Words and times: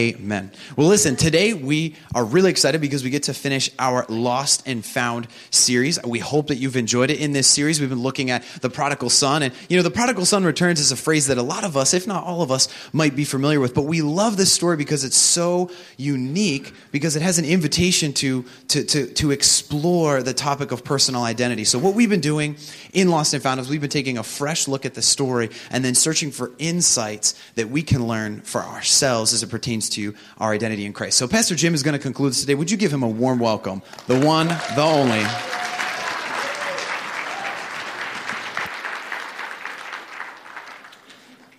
Amen. 0.00 0.50
Well, 0.76 0.88
listen, 0.88 1.14
today 1.14 1.54
we 1.54 1.94
are 2.16 2.24
really 2.24 2.50
excited 2.50 2.80
because 2.80 3.04
we 3.04 3.10
get 3.10 3.22
to 3.24 3.32
finish 3.32 3.70
our 3.78 4.04
Lost 4.08 4.66
and 4.66 4.84
Found 4.86 5.28
series. 5.52 6.02
We 6.02 6.18
hope 6.18 6.48
that 6.48 6.56
you've 6.56 6.74
enjoyed 6.74 7.12
it 7.12 7.20
in 7.20 7.30
this 7.30 7.46
series. 7.46 7.78
We've 7.78 7.88
been 7.88 8.02
looking 8.02 8.28
at 8.28 8.42
the 8.60 8.68
prodigal 8.68 9.08
son. 9.08 9.44
And, 9.44 9.54
you 9.68 9.76
know, 9.76 9.84
the 9.84 9.92
prodigal 9.92 10.24
son 10.24 10.42
returns 10.42 10.80
is 10.80 10.90
a 10.90 10.96
phrase 10.96 11.28
that 11.28 11.38
a 11.38 11.44
lot 11.44 11.62
of 11.62 11.76
us, 11.76 11.94
if 11.94 12.08
not 12.08 12.24
all 12.24 12.42
of 12.42 12.50
us, 12.50 12.66
might 12.92 13.14
be 13.14 13.24
familiar 13.24 13.60
with. 13.60 13.72
But 13.72 13.82
we 13.82 14.02
love 14.02 14.36
this 14.36 14.52
story 14.52 14.76
because 14.76 15.04
it's 15.04 15.16
so 15.16 15.70
unique, 15.96 16.72
because 16.90 17.14
it 17.14 17.22
has 17.22 17.38
an 17.38 17.44
invitation 17.44 18.12
to, 18.14 18.44
to, 18.70 18.82
to, 18.82 19.06
to 19.06 19.30
explore 19.30 20.24
the 20.24 20.34
topic 20.34 20.72
of 20.72 20.82
personal 20.82 21.22
identity. 21.22 21.62
So, 21.62 21.78
what 21.78 21.94
we've 21.94 22.10
been 22.10 22.18
doing 22.18 22.56
in 22.92 23.10
Lost 23.10 23.32
and 23.32 23.40
Found 23.44 23.60
is 23.60 23.68
we've 23.68 23.80
been 23.80 23.90
taking 23.90 24.18
a 24.18 24.24
fresh 24.24 24.66
look 24.66 24.84
at 24.84 24.94
the 24.94 25.02
story 25.02 25.50
and 25.70 25.84
then 25.84 25.94
searching 25.94 26.32
for 26.32 26.50
insights 26.58 27.40
that 27.54 27.70
we 27.70 27.82
can 27.82 28.08
learn 28.08 28.40
for 28.40 28.60
ourselves 28.60 29.32
as 29.32 29.44
it 29.44 29.50
pertains 29.50 29.83
to 29.90 30.14
our 30.38 30.52
identity 30.52 30.84
in 30.84 30.92
Christ. 30.92 31.18
So, 31.18 31.28
Pastor 31.28 31.54
Jim 31.54 31.74
is 31.74 31.82
going 31.82 31.92
to 31.92 31.98
conclude 31.98 32.30
this 32.30 32.40
today. 32.40 32.54
Would 32.54 32.70
you 32.70 32.76
give 32.76 32.92
him 32.92 33.02
a 33.02 33.08
warm 33.08 33.38
welcome? 33.38 33.82
The 34.06 34.20
one, 34.20 34.48
the 34.48 34.82
only. 34.82 35.24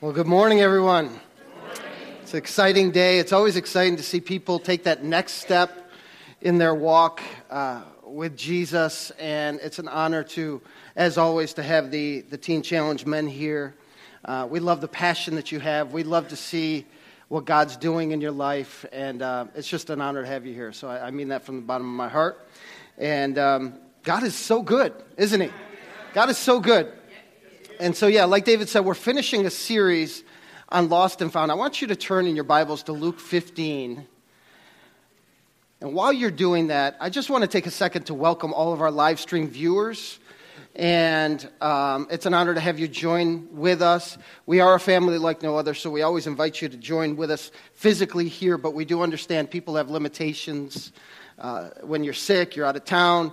Well, 0.02 0.14
good 0.14 0.28
morning, 0.28 0.62
everyone. 0.62 1.20
It's 2.22 2.34
an 2.34 2.38
exciting 2.38 2.92
day. 2.92 3.20
It's 3.20 3.32
always 3.32 3.56
exciting 3.56 3.98
to 3.98 4.04
see 4.04 4.20
people 4.20 4.60
take 4.60 4.84
that 4.84 5.04
next 5.04 5.34
step 5.34 5.92
in 6.42 6.58
their 6.58 6.76
walk 6.76 7.22
uh, 7.50 7.82
with 8.04 8.38
Jesus, 8.38 9.12
and 9.20 9.60
it's 9.64 9.80
an 9.80 9.88
honor 9.88 10.24
to, 10.24 10.62
as 10.96 11.18
always, 11.18 11.54
to 11.54 11.64
have 11.64 11.92
the, 11.92 12.22
the 12.22 12.38
Teen 12.38 12.62
Challenge 12.62 13.06
men 13.06 13.26
here. 13.26 13.76
Uh, 14.24 14.48
we 14.50 14.60
love 14.60 14.82
the 14.82 14.88
passion 14.88 15.36
that 15.36 15.52
you 15.52 15.60
have. 15.60 15.94
We 15.94 16.04
love 16.04 16.28
to 16.28 16.36
see 16.36 16.86
what 17.28 17.46
God's 17.46 17.78
doing 17.78 18.12
in 18.12 18.22
your 18.22 18.32
life. 18.32 18.86
And 18.92 19.22
uh, 19.22 19.46
it's 19.56 19.68
just 19.68 19.90
an 19.90 20.02
honor 20.02 20.22
to 20.22 20.28
have 20.28 20.46
you 20.46 20.54
here. 20.54 20.72
So 20.72 20.88
I, 20.88 21.08
I, 21.08 21.12
mean 21.12 21.30
that 21.30 21.44
from 21.44 21.58
the 21.58 21.62
bottom 21.62 21.88
of 21.88 21.96
my 21.96 22.10
heart. 22.10 22.48
And 22.98 23.38
um, 23.38 23.74
God 24.04 24.24
is 24.24 24.36
so 24.36 24.62
good, 24.62 24.94
isn't 25.18 25.42
He? 25.42 25.50
God 26.14 26.30
is 26.30 26.38
so 26.38 26.60
good. 26.60 26.92
And 27.80 27.96
so, 27.96 28.08
yeah, 28.08 28.26
like 28.26 28.46
David 28.46 28.70
said, 28.70 28.86
we're 28.86 28.94
finishing 28.94 29.46
a 29.46 29.50
series 29.50 30.24
on 30.70 30.88
Lost 30.88 31.22
and 31.22 31.32
Found. 31.32 31.52
I 31.52 31.56
want 31.56 31.82
you 31.82 31.88
to 31.88 31.96
turn 31.96 32.26
in 32.26 32.36
your 32.36 32.46
Bibles 32.46 32.84
to 32.84 32.94
Luke 32.94 33.20
15. 33.20 34.08
And 35.82 35.94
while 35.94 36.14
you're 36.14 36.32
doing 36.32 36.68
that, 36.68 36.96
I 37.02 37.10
just 37.10 37.30
want 37.30 37.42
to 37.42 37.48
take 37.48 37.66
a 37.66 37.72
second 37.72 38.06
to 38.06 38.14
welcome 38.14 38.54
all 38.54 38.72
of 38.72 38.82
our 38.82 38.92
live 38.92 39.20
stream 39.20 39.50
viewers. 39.50 40.20
And 40.76 41.48
um, 41.62 42.08
it's 42.12 42.26
an 42.26 42.34
honor 42.34 42.54
to 42.54 42.60
have 42.60 42.80
you 42.80 42.90
join 42.90 43.48
with 43.56 43.82
us. 43.82 44.18
We 44.46 44.60
are 44.60 44.76
a 44.76 44.80
family 44.80 45.18
like 45.18 45.42
no 45.42 45.56
other, 45.56 45.74
so 45.74 45.90
we 45.90 46.02
always 46.02 46.28
invite 46.28 46.62
you 46.62 46.68
to 46.68 46.76
join 46.76 47.16
with 47.16 47.32
us 47.32 47.50
physically 47.74 48.28
here, 48.28 48.58
but 48.58 48.74
we 48.74 48.84
do 48.84 49.02
understand 49.02 49.50
people 49.50 49.78
have 49.78 49.90
limitations. 49.90 50.92
Uh, 51.40 51.70
when 51.82 52.04
you're 52.04 52.14
sick, 52.14 52.58
you're 52.58 52.66
out 52.66 52.76
of 52.76 52.84
town, 52.84 53.32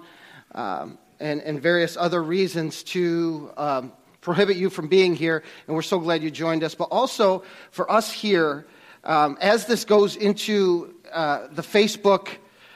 um, 0.55 0.99
and, 1.19 1.41
and 1.41 1.61
various 1.61 1.97
other 1.97 2.23
reasons 2.23 2.85
to 2.85 3.51
um, 3.57 3.93
prohibit 4.21 4.57
you 4.57 4.71
from 4.71 4.87
being 4.87 5.17
here. 5.17 5.43
And 5.67 5.75
we're 5.75 5.83
so 5.83 5.99
glad 5.99 6.23
you 6.23 6.31
joined 6.31 6.63
us. 6.63 6.77
But 6.77 6.91
also 6.93 7.43
for 7.73 7.91
us 7.91 8.13
here, 8.13 8.67
um, 9.03 9.37
as 9.41 9.67
this 9.67 9.85
goes 9.85 10.15
into 10.15 10.95
uh, 11.13 11.49
the 11.51 11.63
Facebook, 11.63 12.29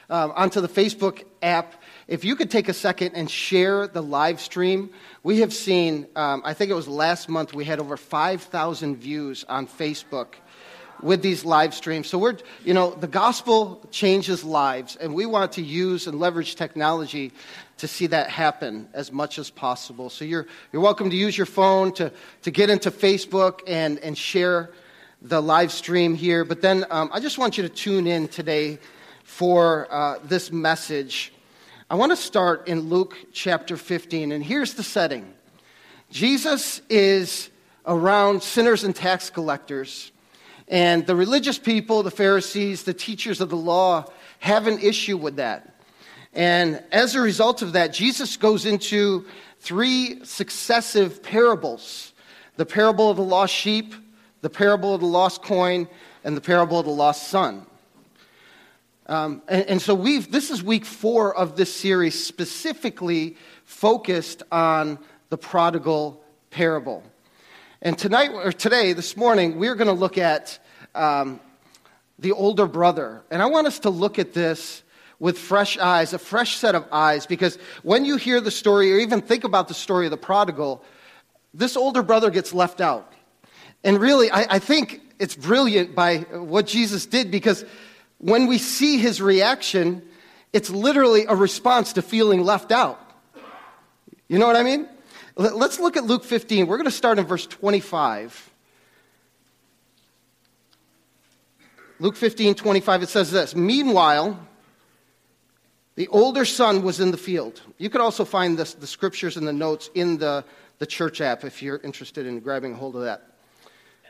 uh, 0.09 0.29
onto 0.35 0.59
the 0.59 0.67
Facebook 0.67 1.23
app, 1.41 1.81
if 2.07 2.23
you 2.23 2.35
could 2.35 2.49
take 2.49 2.69
a 2.69 2.73
second 2.73 3.15
and 3.15 3.29
share 3.29 3.87
the 3.87 4.01
live 4.01 4.39
stream, 4.39 4.91
we 5.23 5.39
have 5.39 5.53
seen, 5.53 6.07
um, 6.15 6.41
I 6.45 6.53
think 6.53 6.71
it 6.71 6.73
was 6.73 6.87
last 6.87 7.27
month, 7.27 7.53
we 7.53 7.65
had 7.65 7.79
over 7.79 7.97
5,000 7.97 8.95
views 8.95 9.43
on 9.49 9.67
Facebook 9.67 10.35
with 11.01 11.21
these 11.21 11.45
live 11.45 11.73
streams. 11.73 12.07
So 12.07 12.17
we're, 12.17 12.37
you 12.63 12.73
know, 12.73 12.91
the 12.91 13.07
gospel 13.07 13.85
changes 13.91 14.43
lives, 14.43 14.95
and 14.95 15.13
we 15.13 15.25
want 15.25 15.51
to 15.53 15.61
use 15.61 16.07
and 16.07 16.19
leverage 16.19 16.55
technology 16.55 17.33
to 17.77 17.87
see 17.87 18.07
that 18.07 18.29
happen 18.29 18.87
as 18.93 19.11
much 19.11 19.37
as 19.37 19.49
possible. 19.49 20.09
So 20.09 20.25
you're, 20.25 20.47
you're 20.71 20.81
welcome 20.81 21.09
to 21.09 21.15
use 21.15 21.37
your 21.37 21.45
phone 21.45 21.91
to, 21.93 22.11
to 22.43 22.51
get 22.51 22.69
into 22.69 22.89
Facebook 22.89 23.61
and, 23.67 23.99
and 23.99 24.17
share 24.17 24.71
the 25.21 25.41
live 25.41 25.71
stream 25.71 26.15
here. 26.15 26.45
But 26.45 26.61
then 26.61 26.85
um, 26.89 27.09
I 27.11 27.19
just 27.19 27.37
want 27.37 27.57
you 27.57 27.63
to 27.63 27.69
tune 27.69 28.07
in 28.07 28.27
today 28.27 28.79
for 29.23 29.87
uh, 29.91 30.19
this 30.23 30.51
message. 30.51 31.33
I 31.89 31.95
want 31.95 32.11
to 32.11 32.17
start 32.17 32.67
in 32.67 32.89
Luke 32.89 33.15
chapter 33.31 33.77
15, 33.77 34.33
and 34.33 34.43
here's 34.43 34.73
the 34.73 34.83
setting 34.83 35.33
Jesus 36.11 36.81
is 36.89 37.49
around 37.85 38.43
sinners 38.43 38.83
and 38.83 38.93
tax 38.93 39.29
collectors, 39.29 40.11
and 40.67 41.07
the 41.07 41.15
religious 41.15 41.57
people, 41.57 42.03
the 42.03 42.11
Pharisees, 42.11 42.83
the 42.83 42.93
teachers 42.93 43.39
of 43.39 43.47
the 43.47 43.55
law, 43.55 44.03
have 44.39 44.67
an 44.67 44.79
issue 44.79 45.15
with 45.15 45.37
that. 45.37 45.75
And 46.33 46.83
as 46.91 47.15
a 47.15 47.21
result 47.21 47.61
of 47.61 47.71
that, 47.71 47.93
Jesus 47.93 48.35
goes 48.35 48.65
into 48.65 49.25
three 49.61 50.25
successive 50.25 51.23
parables 51.23 52.11
the 52.57 52.65
parable 52.65 53.09
of 53.09 53.15
the 53.15 53.23
lost 53.23 53.53
sheep, 53.53 53.95
the 54.41 54.49
parable 54.49 54.93
of 54.93 54.99
the 54.99 55.07
lost 55.07 55.41
coin, 55.41 55.87
and 56.25 56.35
the 56.35 56.41
parable 56.41 56.79
of 56.79 56.85
the 56.85 56.91
lost 56.91 57.29
son. 57.29 57.65
Um, 59.07 59.41
and, 59.47 59.65
and, 59.67 59.81
so 59.81 59.95
we've, 59.95 60.29
this 60.29 60.51
is 60.51 60.61
week 60.61 60.83
four 60.83 61.33
of 61.33 61.55
this 61.55 61.73
series 61.73 62.21
specifically 62.21 63.37
focused 63.63 64.43
on 64.51 64.99
the 65.29 65.37
prodigal 65.37 66.21
parable. 66.49 67.03
And 67.81 67.97
tonight, 67.97 68.31
or 68.31 68.51
today, 68.51 68.91
this 68.91 69.15
morning, 69.15 69.59
we're 69.59 69.75
going 69.75 69.87
to 69.87 69.93
look 69.93 70.17
at 70.17 70.59
um, 70.93 71.39
the 72.19 72.33
older 72.33 72.67
brother. 72.67 73.23
And 73.31 73.41
I 73.41 73.45
want 73.45 73.65
us 73.65 73.79
to 73.79 73.89
look 73.89 74.19
at 74.19 74.33
this 74.33 74.83
with 75.19 75.39
fresh 75.39 75.77
eyes, 75.77 76.11
a 76.11 76.19
fresh 76.19 76.57
set 76.57 76.75
of 76.75 76.85
eyes, 76.91 77.25
because 77.25 77.57
when 77.83 78.03
you 78.03 78.17
hear 78.17 78.41
the 78.41 78.51
story 78.51 78.93
or 78.93 78.97
even 78.97 79.21
think 79.21 79.45
about 79.45 79.69
the 79.69 79.73
story 79.73 80.05
of 80.05 80.11
the 80.11 80.17
prodigal, 80.17 80.83
this 81.53 81.77
older 81.77 82.03
brother 82.03 82.29
gets 82.29 82.53
left 82.53 82.81
out. 82.81 83.13
And 83.85 84.01
really, 84.01 84.29
I, 84.31 84.55
I 84.55 84.59
think 84.59 85.01
it's 85.17 85.35
brilliant 85.35 85.95
by 85.95 86.17
what 86.17 86.67
Jesus 86.67 87.05
did 87.05 87.31
because 87.31 87.63
when 88.19 88.47
we 88.47 88.57
see 88.57 88.97
his 88.97 89.21
reaction, 89.21 90.01
it's 90.53 90.69
literally 90.69 91.25
a 91.27 91.35
response 91.35 91.93
to 91.93 92.01
feeling 92.01 92.43
left 92.43 92.71
out. 92.71 92.99
You 94.27 94.39
know 94.39 94.47
what 94.47 94.55
I 94.55 94.63
mean? 94.63 94.87
Let's 95.35 95.79
look 95.79 95.97
at 95.97 96.05
Luke 96.05 96.23
15. 96.23 96.67
We're 96.67 96.77
going 96.77 96.85
to 96.85 96.91
start 96.91 97.19
in 97.19 97.25
verse 97.25 97.45
25. 97.45 98.49
Luke 101.99 102.15
15, 102.15 102.55
25, 102.55 103.03
it 103.03 103.09
says 103.09 103.31
this 103.31 103.55
Meanwhile, 103.55 104.39
the 105.95 106.07
older 106.09 106.45
son 106.45 106.83
was 106.83 106.99
in 106.99 107.11
the 107.11 107.17
field. 107.17 107.61
You 107.77 107.89
could 107.89 108.01
also 108.01 108.23
find 108.25 108.57
this, 108.57 108.73
the 108.75 108.87
scriptures 108.87 109.37
and 109.37 109.47
the 109.47 109.53
notes 109.53 109.89
in 109.95 110.17
the, 110.17 110.43
the 110.77 110.85
church 110.85 111.21
app 111.21 111.43
if 111.43 111.61
you're 111.63 111.77
interested 111.77 112.25
in 112.27 112.39
grabbing 112.39 112.73
a 112.73 112.75
hold 112.75 112.95
of 112.95 113.03
that. 113.03 113.36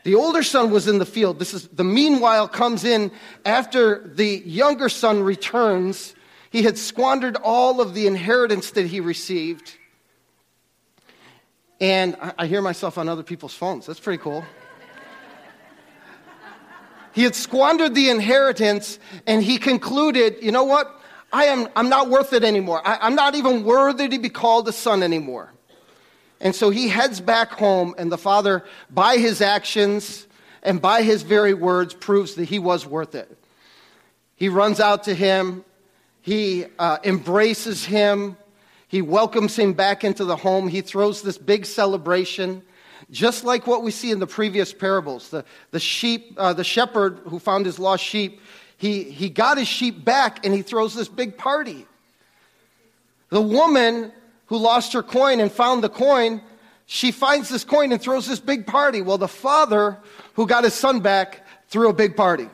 The 0.08 0.14
older 0.14 0.42
son 0.42 0.70
was 0.70 0.88
in 0.88 0.96
the 0.96 1.04
field. 1.04 1.38
This 1.38 1.52
is 1.52 1.68
the 1.68 1.84
meanwhile 1.84 2.48
comes 2.48 2.82
in 2.82 3.12
after 3.44 4.08
the 4.08 4.42
younger 4.46 4.88
son 4.88 5.22
returns. 5.22 6.14
He 6.48 6.62
had 6.62 6.78
squandered 6.78 7.36
all 7.36 7.82
of 7.82 7.92
the 7.92 8.06
inheritance 8.06 8.70
that 8.70 8.86
he 8.86 9.00
received. 9.00 9.76
And 11.78 12.16
I, 12.38 12.46
hear 12.46 12.62
myself 12.62 12.96
on 12.96 13.06
other 13.06 13.22
people's 13.22 13.52
phones. 13.52 13.84
That's 13.84 14.00
pretty 14.00 14.22
cool. 14.22 14.46
he 17.12 17.22
had 17.22 17.34
squandered 17.34 17.94
the 17.94 18.08
inheritance 18.08 18.98
and 19.26 19.42
he 19.42 19.58
concluded, 19.58 20.36
you 20.40 20.52
know 20.52 20.64
what? 20.64 21.02
I 21.34 21.44
am, 21.48 21.68
I'm 21.76 21.90
not 21.90 22.08
worth 22.08 22.32
it 22.32 22.44
anymore. 22.44 22.80
I, 22.82 22.96
I'm 23.02 23.14
not 23.14 23.34
even 23.34 23.62
worthy 23.62 24.08
to 24.08 24.18
be 24.18 24.30
called 24.30 24.68
a 24.68 24.72
son 24.72 25.02
anymore. 25.02 25.52
And 26.40 26.54
so 26.54 26.70
he 26.70 26.88
heads 26.88 27.20
back 27.20 27.50
home, 27.52 27.94
and 27.98 28.12
the 28.12 28.18
father, 28.18 28.64
by 28.90 29.16
his 29.16 29.40
actions 29.40 30.26
and 30.62 30.80
by 30.80 31.02
his 31.02 31.22
very 31.22 31.54
words, 31.54 31.94
proves 31.94 32.34
that 32.36 32.44
he 32.44 32.58
was 32.58 32.86
worth 32.86 33.14
it. 33.14 33.36
He 34.36 34.48
runs 34.48 34.78
out 34.78 35.04
to 35.04 35.14
him, 35.14 35.64
he 36.20 36.66
uh, 36.78 36.98
embraces 37.02 37.84
him, 37.84 38.36
he 38.86 39.02
welcomes 39.02 39.56
him 39.58 39.72
back 39.72 40.04
into 40.04 40.24
the 40.24 40.36
home, 40.36 40.68
he 40.68 40.80
throws 40.80 41.22
this 41.22 41.38
big 41.38 41.66
celebration. 41.66 42.62
Just 43.10 43.42
like 43.42 43.66
what 43.66 43.82
we 43.82 43.90
see 43.90 44.10
in 44.10 44.18
the 44.18 44.26
previous 44.26 44.72
parables, 44.72 45.30
the, 45.30 45.44
the 45.70 45.80
sheep, 45.80 46.34
uh, 46.36 46.52
the 46.52 46.64
shepherd 46.64 47.20
who 47.24 47.38
found 47.38 47.64
his 47.66 47.78
lost 47.78 48.04
sheep, 48.04 48.40
he, 48.76 49.04
he 49.04 49.28
got 49.28 49.58
his 49.58 49.66
sheep 49.66 50.04
back 50.04 50.44
and 50.44 50.54
he 50.54 50.62
throws 50.62 50.94
this 50.94 51.08
big 51.08 51.36
party. 51.36 51.86
The 53.30 53.40
woman 53.40 54.12
who 54.48 54.56
lost 54.58 54.92
her 54.92 55.02
coin 55.02 55.40
and 55.40 55.50
found 55.50 55.82
the 55.82 55.88
coin, 55.88 56.42
she 56.86 57.12
finds 57.12 57.48
this 57.48 57.64
coin 57.64 57.92
and 57.92 58.00
throws 58.00 58.26
this 58.26 58.40
big 58.40 58.66
party. 58.66 59.02
Well, 59.02 59.18
the 59.18 59.28
father 59.28 59.98
who 60.34 60.46
got 60.46 60.64
his 60.64 60.74
son 60.74 61.00
back 61.00 61.46
threw 61.68 61.88
a 61.88 61.92
big 61.92 62.16
party. 62.16 62.48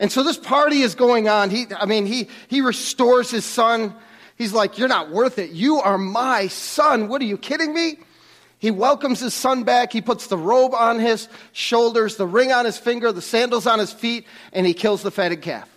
And 0.00 0.10
so 0.10 0.22
this 0.22 0.36
party 0.36 0.82
is 0.82 0.94
going 0.94 1.28
on. 1.28 1.50
He, 1.50 1.66
I 1.78 1.86
mean, 1.86 2.04
he, 2.04 2.28
he 2.48 2.60
restores 2.60 3.30
his 3.30 3.44
son. 3.44 3.94
He's 4.36 4.52
like, 4.52 4.76
You're 4.76 4.88
not 4.88 5.10
worth 5.10 5.38
it. 5.38 5.50
You 5.50 5.76
are 5.76 5.98
my 5.98 6.48
son. 6.48 7.08
What 7.08 7.22
are 7.22 7.26
you 7.26 7.38
kidding 7.38 7.72
me? 7.72 7.98
He 8.58 8.70
welcomes 8.70 9.20
his 9.20 9.34
son 9.34 9.64
back. 9.64 9.92
He 9.92 10.00
puts 10.00 10.26
the 10.26 10.36
robe 10.36 10.74
on 10.74 10.98
his 10.98 11.28
shoulders, 11.52 12.16
the 12.16 12.26
ring 12.26 12.52
on 12.52 12.64
his 12.64 12.78
finger, 12.78 13.12
the 13.12 13.22
sandals 13.22 13.66
on 13.66 13.78
his 13.78 13.92
feet, 13.92 14.26
and 14.52 14.66
he 14.66 14.74
kills 14.74 15.02
the 15.02 15.10
fatted 15.10 15.42
calf. 15.42 15.68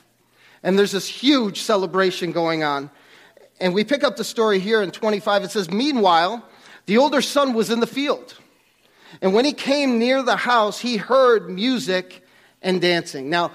And 0.63 0.79
there's 0.79 0.91
this 0.91 1.07
huge 1.07 1.61
celebration 1.61 2.31
going 2.31 2.63
on. 2.63 2.89
And 3.59 3.73
we 3.73 3.83
pick 3.83 4.03
up 4.03 4.15
the 4.15 4.23
story 4.23 4.59
here 4.59 4.81
in 4.81 4.91
25. 4.91 5.43
It 5.43 5.51
says, 5.51 5.69
Meanwhile, 5.69 6.47
the 6.85 6.97
older 6.97 7.21
son 7.21 7.53
was 7.53 7.69
in 7.69 7.79
the 7.79 7.87
field. 7.87 8.35
And 9.21 9.33
when 9.33 9.45
he 9.45 9.53
came 9.53 9.99
near 9.99 10.23
the 10.23 10.35
house, 10.35 10.79
he 10.79 10.97
heard 10.97 11.49
music 11.49 12.23
and 12.61 12.81
dancing. 12.81 13.29
Now, 13.29 13.51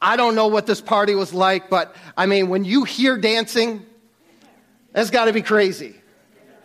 I 0.00 0.16
don't 0.16 0.34
know 0.34 0.46
what 0.46 0.66
this 0.66 0.80
party 0.80 1.14
was 1.14 1.32
like, 1.32 1.70
but 1.70 1.94
I 2.16 2.26
mean, 2.26 2.48
when 2.48 2.64
you 2.64 2.84
hear 2.84 3.16
dancing, 3.16 3.84
that's 4.92 5.10
got 5.10 5.26
to 5.26 5.32
be 5.32 5.42
crazy. 5.42 5.96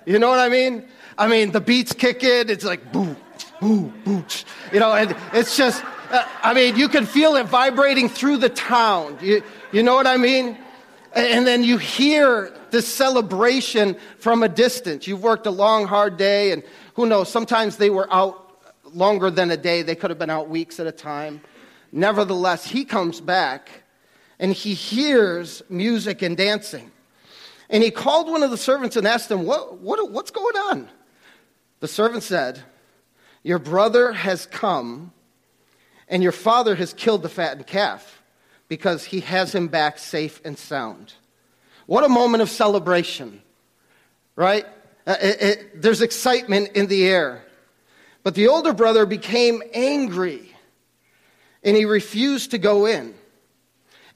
You 0.06 0.20
know 0.20 0.30
what 0.30 0.40
I 0.40 0.50
mean? 0.50 0.86
I 1.18 1.28
mean, 1.28 1.52
the 1.52 1.62
beats 1.62 1.94
kick 1.94 2.24
in, 2.24 2.50
it's 2.50 2.64
like 2.64 2.92
boo, 2.92 3.16
boo, 3.60 3.94
boo. 4.04 4.24
You 4.72 4.80
know, 4.80 4.94
and 4.94 5.16
it's 5.34 5.58
just, 5.58 5.84
uh, 6.12 6.26
I 6.42 6.54
mean, 6.54 6.76
you 6.76 6.88
can 6.90 7.06
feel 7.06 7.36
it 7.36 7.48
vibrating 7.48 8.10
through 8.10 8.38
the 8.38 8.50
town. 8.50 9.18
You, 9.22 9.44
you 9.72 9.84
know 9.84 9.96
what 9.96 10.08
I 10.08 10.18
mean? 10.18 10.58
And 11.14 11.48
then 11.48 11.64
you 11.64 11.78
hear 11.78 12.54
this 12.70 12.88
celebration 12.88 13.98
from 14.20 14.44
a 14.44 14.50
distance. 14.50 15.08
You've 15.08 15.24
worked 15.24 15.48
a 15.48 15.52
long, 15.52 15.88
hard 15.88 16.18
day, 16.18 16.52
and 16.52 16.64
who 16.94 17.08
knows, 17.08 17.30
sometimes 17.30 17.78
they 17.78 17.90
were 17.90 18.12
out 18.14 18.46
longer 18.94 19.32
than 19.32 19.50
a 19.52 19.58
day. 19.58 19.82
They 19.82 19.96
could 19.96 20.12
have 20.12 20.20
been 20.20 20.30
out 20.30 20.50
weeks 20.50 20.80
at 20.80 20.88
a 20.88 20.92
time. 20.92 21.42
Nevertheless, 21.92 22.66
he 22.66 22.86
comes 22.86 23.22
back 23.22 23.70
and 24.40 24.54
he 24.54 24.74
hears 24.74 25.62
music 25.70 26.22
and 26.22 26.38
dancing. 26.38 26.92
And 27.70 27.84
he 27.84 27.92
called 27.92 28.30
one 28.30 28.44
of 28.44 28.52
the 28.52 28.58
servants 28.58 28.96
and 28.96 29.08
asked 29.08 29.30
him, 29.30 29.46
what, 29.46 29.80
what, 29.80 30.12
What's 30.12 30.32
going 30.32 30.56
on? 30.56 30.90
The 31.80 31.88
servant 31.88 32.24
said, 32.24 32.62
Your 33.44 33.60
brother 33.60 34.12
has 34.12 34.46
come, 34.46 35.12
and 36.08 36.22
your 36.22 36.32
father 36.32 36.76
has 36.76 36.94
killed 36.94 37.24
the 37.24 37.30
fattened 37.30 37.68
calf 37.68 38.19
because 38.70 39.04
he 39.04 39.20
has 39.20 39.54
him 39.54 39.68
back 39.68 39.98
safe 40.00 40.40
and 40.46 40.58
sound. 40.58 41.14
What 41.88 42.06
a 42.06 42.10
moment 42.10 42.42
of 42.42 42.50
celebration, 42.50 43.42
right? 44.36 44.66
Uh, 45.06 45.16
it, 45.22 45.42
it, 45.42 45.82
there's 45.82 46.02
excitement 46.02 46.70
in 46.76 46.88
the 46.88 47.06
air. 47.06 47.44
But 48.24 48.36
the 48.36 48.48
older 48.48 48.74
brother 48.74 49.06
became 49.06 49.64
angry 49.74 50.56
and 51.64 51.76
he 51.76 51.86
refused 51.86 52.52
to 52.52 52.58
go 52.58 52.86
in. 52.86 53.16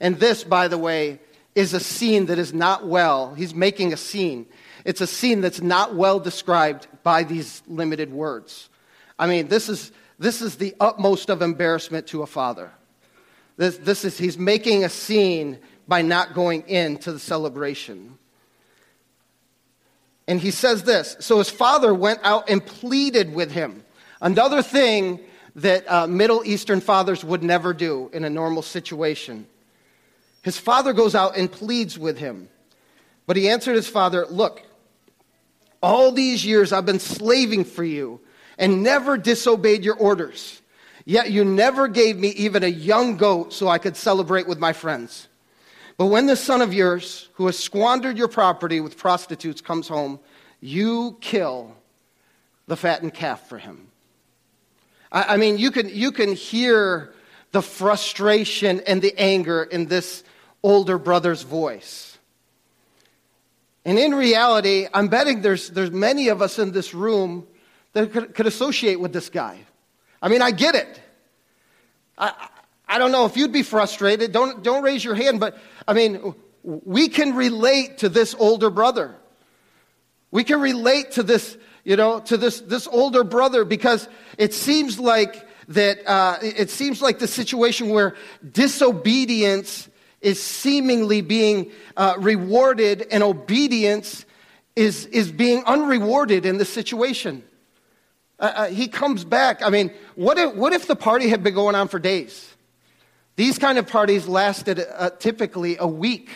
And 0.00 0.18
this, 0.18 0.44
by 0.44 0.68
the 0.68 0.78
way, 0.78 1.20
is 1.54 1.74
a 1.74 1.80
scene 1.80 2.26
that 2.26 2.38
is 2.38 2.54
not 2.54 2.86
well. 2.86 3.34
He's 3.34 3.54
making 3.54 3.92
a 3.92 3.96
scene. 3.96 4.46
It's 4.84 5.00
a 5.00 5.06
scene 5.06 5.40
that's 5.40 5.60
not 5.60 5.94
well 5.94 6.20
described 6.20 6.86
by 7.02 7.24
these 7.24 7.62
limited 7.66 8.12
words. 8.12 8.68
I 9.18 9.26
mean, 9.26 9.48
this 9.48 9.68
is, 9.68 9.92
this 10.18 10.42
is 10.42 10.56
the 10.56 10.74
utmost 10.80 11.30
of 11.30 11.42
embarrassment 11.42 12.06
to 12.08 12.22
a 12.22 12.26
father. 12.26 12.70
This, 13.56 13.76
this 13.78 14.04
is, 14.04 14.18
he's 14.18 14.36
making 14.36 14.84
a 14.84 14.88
scene 14.88 15.58
by 15.86 16.02
not 16.02 16.34
going 16.34 16.68
into 16.68 17.12
the 17.12 17.18
celebration. 17.18 18.18
And 20.26 20.40
he 20.40 20.50
says 20.50 20.82
this 20.84 21.16
So 21.20 21.38
his 21.38 21.50
father 21.50 21.94
went 21.94 22.20
out 22.22 22.48
and 22.48 22.64
pleaded 22.64 23.34
with 23.34 23.52
him. 23.52 23.84
Another 24.20 24.62
thing 24.62 25.20
that 25.56 25.90
uh, 25.90 26.06
Middle 26.06 26.42
Eastern 26.44 26.80
fathers 26.80 27.24
would 27.24 27.42
never 27.42 27.72
do 27.72 28.10
in 28.12 28.24
a 28.24 28.30
normal 28.30 28.62
situation. 28.62 29.46
His 30.42 30.58
father 30.58 30.92
goes 30.92 31.14
out 31.14 31.36
and 31.36 31.50
pleads 31.50 31.98
with 31.98 32.18
him. 32.18 32.48
But 33.26 33.36
he 33.36 33.48
answered 33.48 33.76
his 33.76 33.88
father, 33.88 34.26
Look, 34.26 34.62
all 35.82 36.12
these 36.12 36.44
years 36.44 36.72
I've 36.72 36.86
been 36.86 37.00
slaving 37.00 37.64
for 37.64 37.84
you 37.84 38.20
and 38.58 38.82
never 38.82 39.16
disobeyed 39.16 39.84
your 39.84 39.96
orders. 39.96 40.60
Yet 41.04 41.30
you 41.30 41.44
never 41.44 41.86
gave 41.88 42.16
me 42.16 42.28
even 42.30 42.62
a 42.62 42.68
young 42.68 43.16
goat 43.16 43.52
so 43.52 43.68
I 43.68 43.78
could 43.78 43.96
celebrate 43.96 44.46
with 44.46 44.58
my 44.58 44.72
friends. 44.72 45.28
But 45.96 46.06
when 46.06 46.26
this 46.26 46.42
son 46.42 46.62
of 46.62 46.72
yours, 46.72 47.28
who 47.34 47.46
has 47.46 47.58
squandered 47.58 48.18
your 48.18 48.28
property 48.28 48.80
with 48.80 48.96
prostitutes, 48.96 49.60
comes 49.60 49.86
home, 49.86 50.18
you 50.60 51.18
kill 51.20 51.76
the 52.66 52.76
fattened 52.76 53.14
calf 53.14 53.48
for 53.48 53.58
him. 53.58 53.88
I, 55.12 55.34
I 55.34 55.36
mean, 55.36 55.58
you 55.58 55.70
can, 55.70 55.88
you 55.88 56.10
can 56.10 56.32
hear 56.32 57.12
the 57.52 57.62
frustration 57.62 58.80
and 58.86 59.00
the 59.00 59.14
anger 59.18 59.62
in 59.62 59.86
this 59.86 60.24
older 60.62 60.98
brother's 60.98 61.42
voice. 61.42 62.18
And 63.84 63.98
in 63.98 64.14
reality, 64.14 64.88
I'm 64.92 65.08
betting 65.08 65.42
there's, 65.42 65.68
there's 65.70 65.90
many 65.90 66.28
of 66.28 66.40
us 66.40 66.58
in 66.58 66.72
this 66.72 66.94
room 66.94 67.46
that 67.92 68.10
could, 68.12 68.34
could 68.34 68.46
associate 68.46 68.98
with 68.98 69.12
this 69.12 69.28
guy. 69.28 69.60
I 70.24 70.28
mean, 70.28 70.40
I 70.40 70.50
get 70.50 70.74
it. 70.74 71.00
I, 72.16 72.48
I 72.88 72.98
don't 72.98 73.12
know 73.12 73.26
if 73.26 73.36
you'd 73.36 73.52
be 73.52 73.62
frustrated. 73.62 74.32
Don't, 74.32 74.64
don't 74.64 74.82
raise 74.82 75.04
your 75.04 75.14
hand, 75.14 75.38
but 75.38 75.56
I 75.86 75.92
mean, 75.92 76.34
we 76.62 77.08
can 77.08 77.36
relate 77.36 77.98
to 77.98 78.08
this 78.08 78.34
older 78.36 78.70
brother. 78.70 79.14
We 80.30 80.42
can 80.42 80.60
relate 80.60 81.12
to 81.12 81.22
this 81.22 81.56
you 81.84 81.96
know, 81.96 82.20
to 82.20 82.36
this, 82.36 82.60
this 82.62 82.86
older 82.86 83.22
brother 83.22 83.64
because 83.64 84.08
it 84.38 84.54
seems 84.54 84.98
like 84.98 85.46
that, 85.68 86.06
uh, 86.06 86.38
it 86.40 86.70
seems 86.70 87.00
like 87.00 87.18
the 87.18 87.28
situation 87.28 87.90
where 87.90 88.16
disobedience 88.52 89.88
is 90.20 90.42
seemingly 90.42 91.20
being 91.20 91.70
uh, 91.96 92.14
rewarded 92.18 93.06
and 93.10 93.22
obedience 93.22 94.24
is, 94.74 95.06
is 95.06 95.30
being 95.30 95.62
unrewarded 95.64 96.46
in 96.46 96.56
this 96.56 96.72
situation. 96.72 97.44
Uh, 98.44 98.52
uh, 98.54 98.66
he 98.66 98.88
comes 98.88 99.24
back. 99.24 99.62
I 99.62 99.70
mean, 99.70 99.90
what 100.16 100.36
if, 100.36 100.54
what 100.54 100.74
if 100.74 100.86
the 100.86 100.94
party 100.94 101.30
had 101.30 101.42
been 101.42 101.54
going 101.54 101.74
on 101.74 101.88
for 101.88 101.98
days? 101.98 102.54
These 103.36 103.58
kind 103.58 103.78
of 103.78 103.88
parties 103.88 104.28
lasted 104.28 104.80
uh, 104.80 105.08
typically 105.18 105.78
a 105.78 105.86
week, 105.86 106.28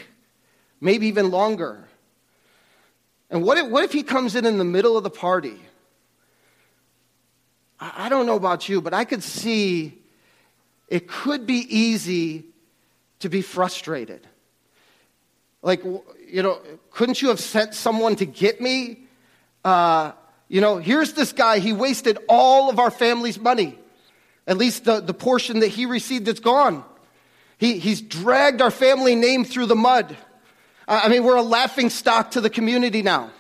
maybe 0.81 1.07
even 1.09 1.31
longer. 1.31 1.87
And 3.29 3.43
what 3.43 3.59
if, 3.59 3.67
what 3.67 3.85
if 3.85 3.93
he 3.93 4.03
comes 4.03 4.37
in 4.37 4.47
in 4.47 4.57
the 4.57 4.65
middle 4.65 4.97
of 4.97 5.03
the 5.03 5.11
party? 5.11 5.61
I, 7.79 8.07
I 8.07 8.09
don't 8.09 8.25
know 8.25 8.37
about 8.37 8.71
you, 8.71 8.81
but 8.81 8.95
I 8.95 9.05
could 9.05 9.23
see 9.23 9.99
it 10.89 11.09
could 11.09 11.47
be 11.47 11.67
easy 11.69 12.47
to 13.19 13.29
be 13.29 13.43
frustrated. 13.43 14.27
Like, 15.61 15.85
you 15.85 16.43
know, 16.43 16.59
couldn't 16.91 17.21
you 17.21 17.29
have 17.29 17.41
sent 17.41 17.75
someone 17.75 18.17
to 18.17 18.25
get 18.25 18.63
me? 18.63 19.01
Uh, 19.63 20.13
you 20.49 20.61
know, 20.61 20.79
here's 20.79 21.13
this 21.13 21.33
guy, 21.33 21.59
he 21.59 21.73
wasted 21.73 22.19
all 22.29 22.71
of 22.71 22.79
our 22.79 22.91
family's 22.91 23.39
money. 23.39 23.79
At 24.47 24.57
least 24.57 24.85
the, 24.85 25.01
the 25.01 25.13
portion 25.13 25.61
that 25.61 25.69
he 25.69 25.85
received, 25.85 26.27
it's 26.27 26.41
gone. 26.41 26.83
He, 27.59 27.79
he's 27.79 28.01
dragged 28.01 28.63
our 28.63 28.71
family 28.71 29.15
name 29.15 29.45
through 29.45 29.67
the 29.67 29.77
mud. 29.77 30.17
I 30.87 31.09
mean, 31.09 31.23
we're 31.23 31.37
a 31.37 31.43
laughing 31.43 31.91
stock 31.91 32.31
to 32.31 32.41
the 32.41 32.49
community 32.49 33.03
now. 33.03 33.31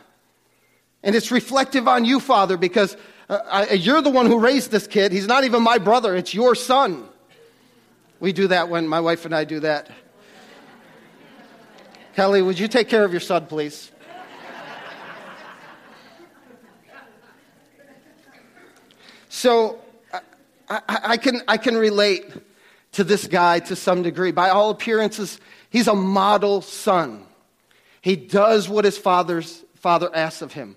And 1.02 1.14
it's 1.14 1.30
reflective 1.30 1.88
on 1.88 2.04
you, 2.04 2.20
Father, 2.20 2.58
because 2.58 2.94
uh, 3.30 3.38
I, 3.46 3.70
you're 3.72 4.02
the 4.02 4.10
one 4.10 4.26
who 4.26 4.38
raised 4.38 4.70
this 4.70 4.86
kid. 4.86 5.12
He's 5.12 5.26
not 5.26 5.44
even 5.44 5.62
my 5.62 5.78
brother, 5.78 6.14
it's 6.14 6.34
your 6.34 6.54
son. 6.54 7.08
We 8.20 8.32
do 8.32 8.48
that 8.48 8.68
when 8.68 8.86
my 8.86 9.00
wife 9.00 9.24
and 9.24 9.34
I 9.34 9.44
do 9.44 9.60
that. 9.60 9.90
Kelly, 12.16 12.42
would 12.42 12.58
you 12.58 12.68
take 12.68 12.88
care 12.88 13.04
of 13.04 13.12
your 13.12 13.20
son, 13.20 13.46
please? 13.46 13.92
So 19.38 19.78
I, 20.12 20.20
I, 20.68 20.80
I, 20.88 21.16
can, 21.16 21.42
I 21.46 21.58
can 21.58 21.76
relate 21.76 22.24
to 22.92 23.04
this 23.04 23.28
guy 23.28 23.60
to 23.60 23.76
some 23.76 24.02
degree. 24.02 24.32
By 24.32 24.48
all 24.48 24.70
appearances, 24.70 25.38
he's 25.70 25.86
a 25.86 25.94
model 25.94 26.60
son. 26.60 27.24
He 28.00 28.16
does 28.16 28.68
what 28.68 28.84
his 28.84 28.98
father's 28.98 29.62
father 29.76 30.10
asks 30.12 30.42
of 30.42 30.54
him. 30.54 30.76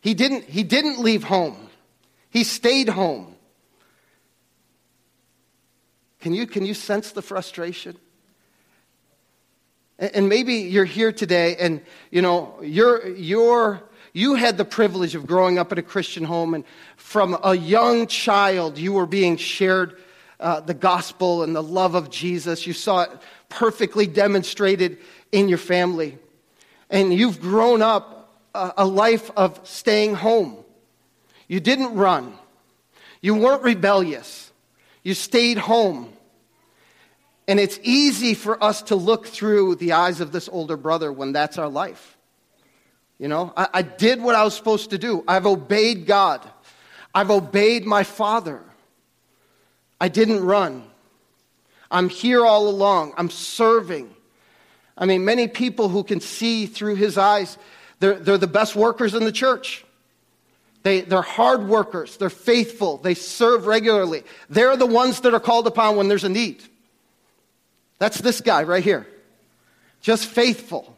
He 0.00 0.14
didn't, 0.14 0.44
he 0.44 0.62
didn't 0.62 1.00
leave 1.00 1.22
home. 1.22 1.68
He 2.30 2.44
stayed 2.44 2.88
home. 2.88 3.34
Can 6.20 6.32
you, 6.32 6.46
can 6.46 6.64
you 6.64 6.72
sense 6.72 7.12
the 7.12 7.20
frustration? 7.20 7.94
And, 9.98 10.30
maybe 10.30 10.54
you're 10.54 10.86
here 10.86 11.12
today 11.12 11.56
and, 11.56 11.82
you 12.10 12.22
know, 12.22 12.54
you're, 12.62 13.06
you're, 13.08 13.82
you 14.12 14.34
had 14.34 14.56
the 14.56 14.64
privilege 14.64 15.14
of 15.14 15.26
growing 15.26 15.58
up 15.58 15.72
in 15.72 15.78
a 15.78 15.82
Christian 15.82 16.24
home 16.24 16.54
and 16.54 16.64
from 16.96 17.38
a 17.42 17.54
young 17.54 18.06
child 18.06 18.78
you 18.78 18.92
were 18.92 19.06
being 19.06 19.36
shared 19.36 20.00
uh, 20.40 20.60
the 20.60 20.74
gospel 20.74 21.42
and 21.42 21.54
the 21.54 21.62
love 21.62 21.94
of 21.94 22.10
Jesus. 22.10 22.66
You 22.66 22.72
saw 22.72 23.02
it 23.02 23.10
perfectly 23.48 24.06
demonstrated 24.06 24.98
in 25.32 25.48
your 25.48 25.58
family 25.58 26.18
and 26.90 27.12
you've 27.12 27.40
grown 27.40 27.82
up 27.82 28.34
a, 28.54 28.72
a 28.78 28.86
life 28.86 29.30
of 29.36 29.60
staying 29.64 30.14
home. 30.14 30.64
You 31.46 31.60
didn't 31.60 31.94
run. 31.94 32.34
You 33.20 33.34
weren't 33.34 33.62
rebellious. 33.62 34.52
You 35.02 35.14
stayed 35.14 35.58
home. 35.58 36.12
And 37.46 37.58
it's 37.58 37.80
easy 37.82 38.34
for 38.34 38.62
us 38.62 38.82
to 38.82 38.96
look 38.96 39.26
through 39.26 39.76
the 39.76 39.92
eyes 39.92 40.20
of 40.20 40.32
this 40.32 40.48
older 40.50 40.76
brother 40.76 41.10
when 41.10 41.32
that's 41.32 41.56
our 41.56 41.68
life. 41.68 42.17
You 43.18 43.28
know, 43.28 43.52
I, 43.56 43.68
I, 43.74 43.82
did 43.82 44.22
what 44.22 44.36
I 44.36 44.44
was 44.44 44.54
supposed 44.54 44.90
to 44.90 44.98
do. 44.98 45.24
I've 45.26 45.46
obeyed 45.46 46.06
God. 46.06 46.48
I've 47.12 47.30
obeyed 47.30 47.84
my 47.84 48.04
father. 48.04 48.62
I 50.00 50.08
didn't 50.08 50.44
run. 50.44 50.84
I'm 51.90 52.08
here 52.08 52.46
all 52.46 52.68
along. 52.68 53.14
I'm 53.16 53.30
serving. 53.30 54.14
I 54.96 55.06
mean, 55.06 55.24
many 55.24 55.48
people 55.48 55.88
who 55.88 56.04
can 56.04 56.20
see 56.20 56.66
through 56.66 56.96
his 56.96 57.18
eyes, 57.18 57.58
they're, 57.98 58.14
they're 58.14 58.38
the 58.38 58.46
best 58.46 58.76
workers 58.76 59.14
in 59.14 59.24
the 59.24 59.32
church. 59.32 59.84
They, 60.82 61.00
they're 61.00 61.22
hard 61.22 61.66
workers. 61.66 62.16
They're 62.16 62.30
faithful. 62.30 62.98
They 62.98 63.14
serve 63.14 63.66
regularly. 63.66 64.22
They're 64.48 64.76
the 64.76 64.86
ones 64.86 65.20
that 65.20 65.34
are 65.34 65.40
called 65.40 65.66
upon 65.66 65.96
when 65.96 66.08
there's 66.08 66.24
a 66.24 66.28
need. 66.28 66.62
That's 67.98 68.20
this 68.20 68.40
guy 68.40 68.62
right 68.62 68.84
here. 68.84 69.06
Just 70.00 70.26
faithful. 70.26 70.97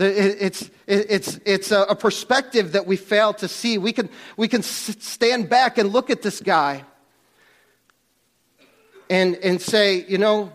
It's, 0.00 0.70
it's, 0.86 1.40
it's 1.44 1.72
a 1.72 1.96
perspective 1.98 2.72
that 2.72 2.86
we 2.86 2.96
fail 2.96 3.34
to 3.34 3.48
see. 3.48 3.78
We 3.78 3.92
can, 3.92 4.08
we 4.36 4.46
can 4.46 4.62
stand 4.62 5.48
back 5.48 5.76
and 5.76 5.92
look 5.92 6.08
at 6.10 6.22
this 6.22 6.40
guy 6.40 6.84
and, 9.10 9.34
and 9.36 9.60
say, 9.60 10.04
you 10.06 10.18
know, 10.18 10.52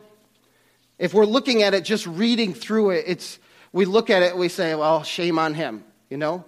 if 0.97 1.13
we're 1.13 1.25
looking 1.25 1.63
at 1.63 1.73
it, 1.73 1.83
just 1.83 2.07
reading 2.07 2.53
through 2.53 2.91
it, 2.91 3.03
it's, 3.07 3.39
we 3.73 3.83
look 3.85 4.09
at 4.09 4.21
it 4.21 4.31
and 4.31 4.39
we 4.39 4.47
say, 4.47 4.75
well, 4.75 5.03
shame 5.03 5.37
on 5.37 5.53
him, 5.53 5.83
you 6.09 6.17
know? 6.17 6.45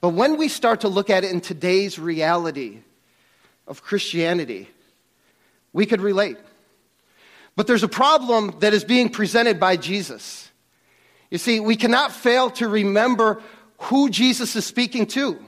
But 0.00 0.10
when 0.10 0.36
we 0.36 0.48
start 0.48 0.82
to 0.82 0.88
look 0.88 1.10
at 1.10 1.24
it 1.24 1.32
in 1.32 1.40
today's 1.40 1.98
reality 1.98 2.80
of 3.66 3.82
Christianity, 3.82 4.68
we 5.72 5.86
could 5.86 6.00
relate. 6.00 6.36
But 7.56 7.66
there's 7.66 7.82
a 7.82 7.88
problem 7.88 8.56
that 8.60 8.74
is 8.74 8.84
being 8.84 9.08
presented 9.08 9.58
by 9.58 9.76
Jesus. 9.76 10.45
You 11.30 11.38
see, 11.38 11.60
we 11.60 11.76
cannot 11.76 12.12
fail 12.12 12.50
to 12.50 12.68
remember 12.68 13.42
who 13.78 14.08
Jesus 14.10 14.56
is 14.56 14.64
speaking 14.64 15.06
to. 15.08 15.38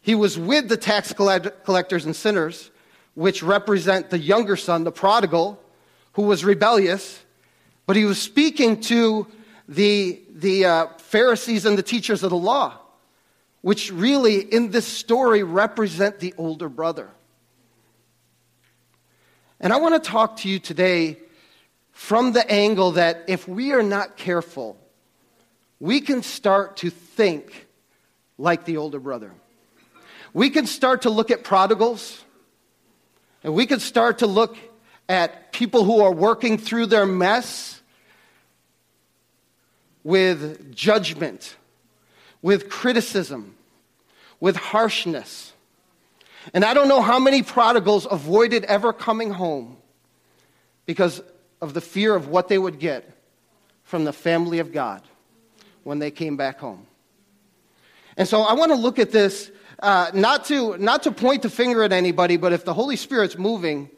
He 0.00 0.14
was 0.14 0.38
with 0.38 0.68
the 0.68 0.76
tax 0.76 1.12
collectors 1.12 2.04
and 2.04 2.14
sinners, 2.14 2.70
which 3.14 3.42
represent 3.42 4.10
the 4.10 4.18
younger 4.18 4.56
son, 4.56 4.84
the 4.84 4.92
prodigal, 4.92 5.60
who 6.12 6.22
was 6.22 6.44
rebellious, 6.44 7.24
but 7.86 7.96
he 7.96 8.04
was 8.04 8.20
speaking 8.20 8.80
to 8.82 9.26
the, 9.68 10.20
the 10.30 10.64
uh, 10.64 10.86
Pharisees 10.98 11.64
and 11.64 11.76
the 11.76 11.82
teachers 11.82 12.22
of 12.22 12.30
the 12.30 12.36
law, 12.36 12.78
which 13.62 13.90
really, 13.90 14.40
in 14.40 14.70
this 14.70 14.86
story, 14.86 15.42
represent 15.42 16.20
the 16.20 16.32
older 16.38 16.68
brother. 16.68 17.10
And 19.58 19.72
I 19.72 19.78
want 19.78 20.02
to 20.02 20.10
talk 20.10 20.36
to 20.38 20.48
you 20.48 20.58
today 20.58 21.18
from 21.96 22.32
the 22.32 22.48
angle 22.52 22.92
that 22.92 23.24
if 23.26 23.48
we 23.48 23.72
are 23.72 23.82
not 23.82 24.18
careful, 24.18 24.76
we 25.80 26.02
can 26.02 26.22
start 26.22 26.76
to 26.76 26.90
think 26.90 27.66
like 28.36 28.66
the 28.66 28.76
older 28.76 29.00
brother. 29.00 29.32
We 30.34 30.50
can 30.50 30.66
start 30.66 31.02
to 31.02 31.10
look 31.10 31.30
at 31.30 31.42
prodigals 31.42 32.22
and 33.42 33.54
we 33.54 33.64
can 33.64 33.80
start 33.80 34.18
to 34.18 34.26
look 34.26 34.58
at 35.08 35.52
people 35.52 35.84
who 35.84 36.02
are 36.02 36.12
working 36.12 36.58
through 36.58 36.86
their 36.86 37.06
mess 37.06 37.80
with 40.04 40.76
judgment, 40.76 41.56
with 42.42 42.68
criticism, 42.68 43.54
with 44.38 44.56
harshness. 44.56 45.54
And 46.52 46.62
I 46.62 46.74
don't 46.74 46.88
know 46.88 47.00
how 47.00 47.18
many 47.18 47.42
prodigals 47.42 48.06
avoided 48.08 48.64
ever 48.66 48.92
coming 48.92 49.30
home 49.30 49.78
because 50.84 51.22
of 51.60 51.74
the 51.74 51.80
fear 51.80 52.14
of 52.14 52.28
what 52.28 52.48
they 52.48 52.58
would 52.58 52.78
get 52.78 53.10
from 53.84 54.04
the 54.04 54.12
family 54.12 54.58
of 54.58 54.72
God 54.72 55.02
when 55.84 55.98
they 55.98 56.10
came 56.10 56.36
back 56.36 56.58
home. 56.58 56.86
And 58.16 58.26
so 58.26 58.42
I 58.42 58.54
want 58.54 58.72
to 58.72 58.76
look 58.76 58.98
at 58.98 59.12
this 59.12 59.50
uh, 59.80 60.10
not, 60.14 60.46
to, 60.46 60.76
not 60.78 61.02
to 61.02 61.12
point 61.12 61.42
the 61.42 61.50
finger 61.50 61.82
at 61.82 61.92
anybody, 61.92 62.36
but 62.36 62.52
if 62.52 62.64
the 62.64 62.74
Holy 62.74 62.96
Spirit's 62.96 63.36
moving, 63.36 63.90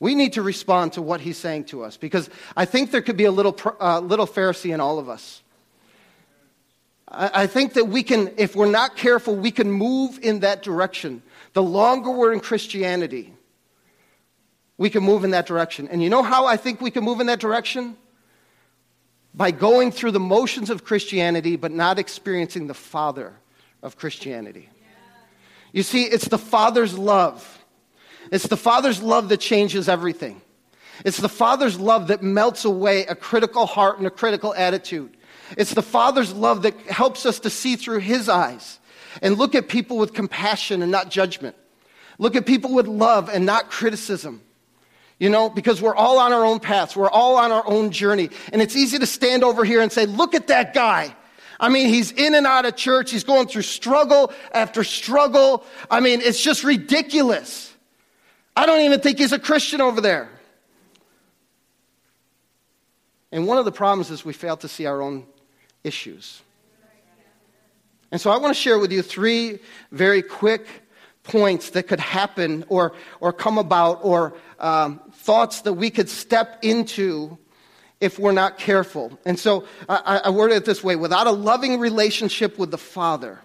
we 0.00 0.14
need 0.14 0.34
to 0.34 0.42
respond 0.42 0.94
to 0.94 1.02
what 1.02 1.20
he's 1.20 1.36
saying 1.36 1.64
to 1.64 1.84
us 1.84 1.96
because 1.96 2.30
I 2.56 2.64
think 2.64 2.90
there 2.90 3.02
could 3.02 3.16
be 3.16 3.24
a 3.24 3.30
little, 3.30 3.56
uh, 3.80 4.00
little 4.00 4.26
Pharisee 4.26 4.72
in 4.72 4.80
all 4.80 4.98
of 4.98 5.08
us. 5.08 5.42
I, 7.08 7.42
I 7.42 7.46
think 7.46 7.74
that 7.74 7.88
we 7.88 8.02
can, 8.02 8.32
if 8.36 8.56
we're 8.56 8.70
not 8.70 8.96
careful, 8.96 9.36
we 9.36 9.50
can 9.50 9.70
move 9.70 10.18
in 10.22 10.40
that 10.40 10.62
direction. 10.62 11.22
The 11.52 11.62
longer 11.62 12.10
we're 12.10 12.32
in 12.32 12.40
Christianity, 12.40 13.34
we 14.78 14.88
can 14.88 15.02
move 15.02 15.24
in 15.24 15.32
that 15.32 15.46
direction. 15.46 15.88
And 15.88 16.02
you 16.02 16.08
know 16.08 16.22
how 16.22 16.46
I 16.46 16.56
think 16.56 16.80
we 16.80 16.90
can 16.90 17.04
move 17.04 17.20
in 17.20 17.26
that 17.26 17.40
direction? 17.40 17.96
By 19.34 19.50
going 19.50 19.92
through 19.92 20.12
the 20.12 20.20
motions 20.20 20.70
of 20.70 20.84
Christianity, 20.84 21.56
but 21.56 21.72
not 21.72 21.98
experiencing 21.98 22.68
the 22.68 22.74
Father 22.74 23.34
of 23.82 23.96
Christianity. 23.96 24.70
You 25.72 25.82
see, 25.82 26.04
it's 26.04 26.28
the 26.28 26.38
Father's 26.38 26.96
love. 26.96 27.64
It's 28.32 28.46
the 28.46 28.56
Father's 28.56 29.02
love 29.02 29.28
that 29.28 29.38
changes 29.38 29.88
everything. 29.88 30.40
It's 31.04 31.18
the 31.18 31.28
Father's 31.28 31.78
love 31.78 32.08
that 32.08 32.22
melts 32.22 32.64
away 32.64 33.04
a 33.06 33.14
critical 33.14 33.66
heart 33.66 33.98
and 33.98 34.06
a 34.06 34.10
critical 34.10 34.54
attitude. 34.54 35.16
It's 35.56 35.74
the 35.74 35.82
Father's 35.82 36.32
love 36.32 36.62
that 36.62 36.78
helps 36.82 37.26
us 37.26 37.40
to 37.40 37.50
see 37.50 37.76
through 37.76 38.00
His 38.00 38.28
eyes 38.28 38.78
and 39.22 39.38
look 39.38 39.54
at 39.54 39.68
people 39.68 39.98
with 39.98 40.14
compassion 40.14 40.82
and 40.82 40.90
not 40.90 41.10
judgment. 41.10 41.56
Look 42.18 42.34
at 42.34 42.46
people 42.46 42.74
with 42.74 42.86
love 42.86 43.28
and 43.28 43.46
not 43.46 43.70
criticism. 43.70 44.42
You 45.18 45.28
know, 45.28 45.50
because 45.50 45.82
we're 45.82 45.96
all 45.96 46.18
on 46.18 46.32
our 46.32 46.44
own 46.44 46.60
paths, 46.60 46.96
we're 46.96 47.10
all 47.10 47.36
on 47.36 47.50
our 47.50 47.66
own 47.66 47.90
journey. 47.90 48.30
And 48.52 48.62
it's 48.62 48.76
easy 48.76 48.98
to 48.98 49.06
stand 49.06 49.42
over 49.42 49.64
here 49.64 49.80
and 49.80 49.90
say, 49.90 50.06
Look 50.06 50.34
at 50.34 50.46
that 50.48 50.74
guy. 50.74 51.14
I 51.60 51.68
mean, 51.68 51.88
he's 51.88 52.12
in 52.12 52.34
and 52.34 52.46
out 52.46 52.66
of 52.66 52.76
church. 52.76 53.10
He's 53.10 53.24
going 53.24 53.48
through 53.48 53.62
struggle 53.62 54.32
after 54.52 54.84
struggle. 54.84 55.64
I 55.90 55.98
mean, 55.98 56.20
it's 56.20 56.40
just 56.40 56.62
ridiculous. 56.62 57.74
I 58.54 58.64
don't 58.66 58.80
even 58.82 59.00
think 59.00 59.18
he's 59.18 59.32
a 59.32 59.38
Christian 59.38 59.80
over 59.80 60.00
there. 60.00 60.28
And 63.32 63.46
one 63.46 63.58
of 63.58 63.64
the 63.64 63.72
problems 63.72 64.10
is 64.10 64.24
we 64.24 64.32
fail 64.32 64.56
to 64.58 64.68
see 64.68 64.86
our 64.86 65.02
own 65.02 65.26
issues. 65.84 66.42
And 68.10 68.20
so 68.20 68.30
I 68.30 68.38
want 68.38 68.54
to 68.54 68.60
share 68.60 68.78
with 68.78 68.90
you 68.90 69.02
three 69.02 69.58
very 69.90 70.22
quick 70.22 70.66
points 71.24 71.70
that 71.70 71.88
could 71.88 72.00
happen 72.00 72.64
or, 72.68 72.94
or 73.20 73.32
come 73.32 73.58
about 73.58 74.00
or 74.02 74.34
um, 74.58 75.00
thoughts 75.28 75.60
that 75.60 75.74
we 75.74 75.90
could 75.90 76.08
step 76.08 76.58
into 76.62 77.36
if 78.00 78.18
we're 78.18 78.32
not 78.32 78.56
careful. 78.56 79.18
And 79.26 79.38
so 79.38 79.66
I, 79.86 80.22
I 80.24 80.30
word 80.30 80.52
it 80.52 80.64
this 80.64 80.82
way 80.82 80.96
without 80.96 81.26
a 81.26 81.32
loving 81.32 81.78
relationship 81.78 82.58
with 82.58 82.70
the 82.70 82.78
Father, 82.78 83.38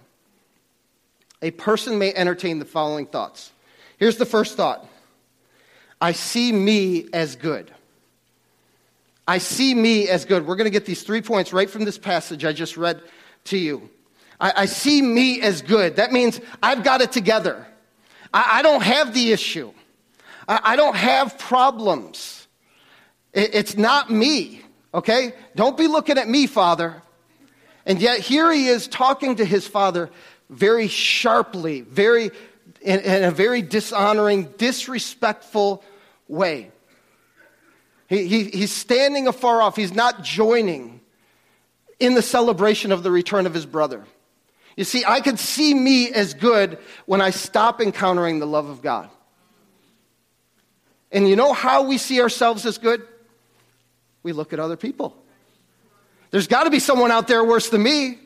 a 1.42 1.52
person 1.52 2.00
may 2.00 2.14
entertain 2.14 2.60
the 2.60 2.66
following 2.66 3.06
thoughts. 3.06 3.52
Here's 3.98 4.16
the 4.16 4.26
first 4.26 4.56
thought 4.56 4.88
I 6.00 6.14
see 6.14 6.54
me 6.54 7.08
as 7.12 7.36
good. 7.36 7.70
I 9.28 9.40
see 9.40 9.76
me 9.76 10.08
as 10.08 10.24
good. 10.24 10.48
We're 10.48 10.56
going 10.56 10.72
to 10.72 10.78
get 10.80 10.86
these 10.86 11.04
three 11.04 11.22
points 11.22 11.52
right 11.52 11.70
from 11.70 11.84
this 11.84 11.98
passage 11.98 12.46
I 12.46 12.54
just 12.54 12.78
read 12.78 13.02
to 13.46 13.58
you. 13.58 13.90
I, 14.40 14.54
I 14.56 14.66
see 14.68 15.02
me 15.02 15.42
as 15.42 15.62
good. 15.62 15.98
That 15.98 16.14
means 16.14 16.40
I've 16.62 16.86
got 16.86 17.02
it 17.02 17.12
together. 17.12 17.68
I, 18.34 18.60
I 18.60 18.62
don't 18.62 18.84
have 18.84 19.14
the 19.14 19.34
issue, 19.34 19.74
I, 20.48 20.76
don't 20.76 20.96
have 20.96 21.38
problems. 21.40 22.48
It's 23.34 23.78
not 23.78 24.12
me, 24.12 24.62
okay? 24.94 25.34
Don't 25.56 25.78
be 25.78 25.88
looking 25.88 26.18
at 26.18 26.28
me, 26.28 26.48
Father. 26.48 27.02
And 27.86 28.00
yet 28.02 28.20
here 28.20 28.52
he 28.52 28.68
is 28.68 28.88
talking 28.88 29.38
to 29.38 29.46
his 29.46 29.68
father 29.68 30.10
very 30.50 30.88
sharply, 30.88 31.82
very 31.82 32.32
in, 32.82 33.00
in 33.00 33.24
a 33.24 33.32
very 33.32 33.62
dishonoring, 33.62 34.54
disrespectful 34.58 35.84
way. 36.28 36.72
He, 38.08 38.28
he, 38.28 38.44
he's 38.46 38.72
standing 38.72 39.28
afar 39.28 39.62
off. 39.62 39.76
He's 39.76 39.94
not 39.94 40.24
joining 40.24 41.02
in 42.00 42.16
the 42.16 42.22
celebration 42.22 42.92
of 42.92 43.04
the 43.04 43.12
return 43.12 43.46
of 43.46 43.54
his 43.54 43.66
brother. 43.66 44.06
You 44.76 44.84
see, 44.84 45.04
I 45.06 45.22
can 45.22 45.38
see 45.38 45.74
me 45.74 46.12
as 46.12 46.34
good 46.34 46.78
when 47.06 47.22
I 47.22 47.30
stop 47.30 47.80
encountering 47.80 48.40
the 48.40 48.48
love 48.48 48.68
of 48.68 48.82
God. 48.82 49.10
And 51.14 51.30
you 51.30 51.38
know 51.38 51.54
how 51.54 51.84
we 51.84 51.98
see 51.98 52.20
ourselves 52.22 52.66
as 52.66 52.78
good? 52.78 53.08
we 54.24 54.32
look 54.32 54.54
at 54.54 54.60
other 54.60 54.78
people. 54.78 55.16
There's 56.32 56.48
got 56.48 56.64
to 56.64 56.70
be 56.70 56.80
someone 56.80 57.12
out 57.12 57.28
there 57.28 57.44
worse 57.44 57.70
than 57.70 57.84
me. 57.84 58.18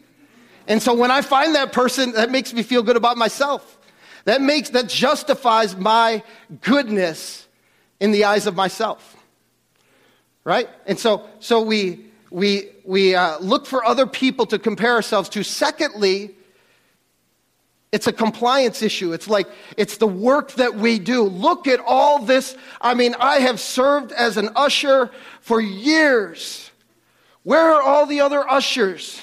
And 0.67 0.81
so 0.81 0.93
when 0.93 1.11
I 1.11 1.21
find 1.21 1.55
that 1.55 1.73
person, 1.73 2.13
that 2.13 2.29
makes 2.29 2.53
me 2.53 2.63
feel 2.63 2.83
good 2.83 2.95
about 2.95 3.17
myself. 3.17 3.77
That 4.25 4.41
makes 4.41 4.69
that 4.71 4.87
justifies 4.87 5.75
my 5.75 6.23
goodness 6.61 7.47
in 7.99 8.11
the 8.11 8.25
eyes 8.25 8.45
of 8.45 8.55
myself. 8.55 9.15
Right? 10.43 10.69
And 10.85 10.99
so 10.99 11.27
so 11.39 11.61
we 11.61 12.05
we 12.29 12.69
we 12.85 13.15
uh, 13.15 13.39
look 13.39 13.65
for 13.65 13.83
other 13.83 14.05
people 14.05 14.45
to 14.47 14.59
compare 14.59 14.93
ourselves 14.93 15.29
to. 15.29 15.43
Secondly, 15.43 16.35
it's 17.91 18.07
a 18.07 18.13
compliance 18.13 18.81
issue. 18.81 19.13
It's 19.13 19.29
like, 19.29 19.47
it's 19.77 19.97
the 19.97 20.07
work 20.07 20.51
that 20.53 20.75
we 20.75 20.99
do. 20.99 21.23
Look 21.23 21.67
at 21.67 21.79
all 21.79 22.19
this. 22.19 22.57
I 22.81 22.93
mean, 22.93 23.15
I 23.19 23.39
have 23.39 23.59
served 23.59 24.11
as 24.11 24.35
an 24.35 24.49
usher 24.55 25.09
for 25.39 25.61
years. 25.61 26.69
Where 27.43 27.71
are 27.73 27.81
all 27.81 28.05
the 28.05 28.19
other 28.19 28.47
ushers? 28.49 29.21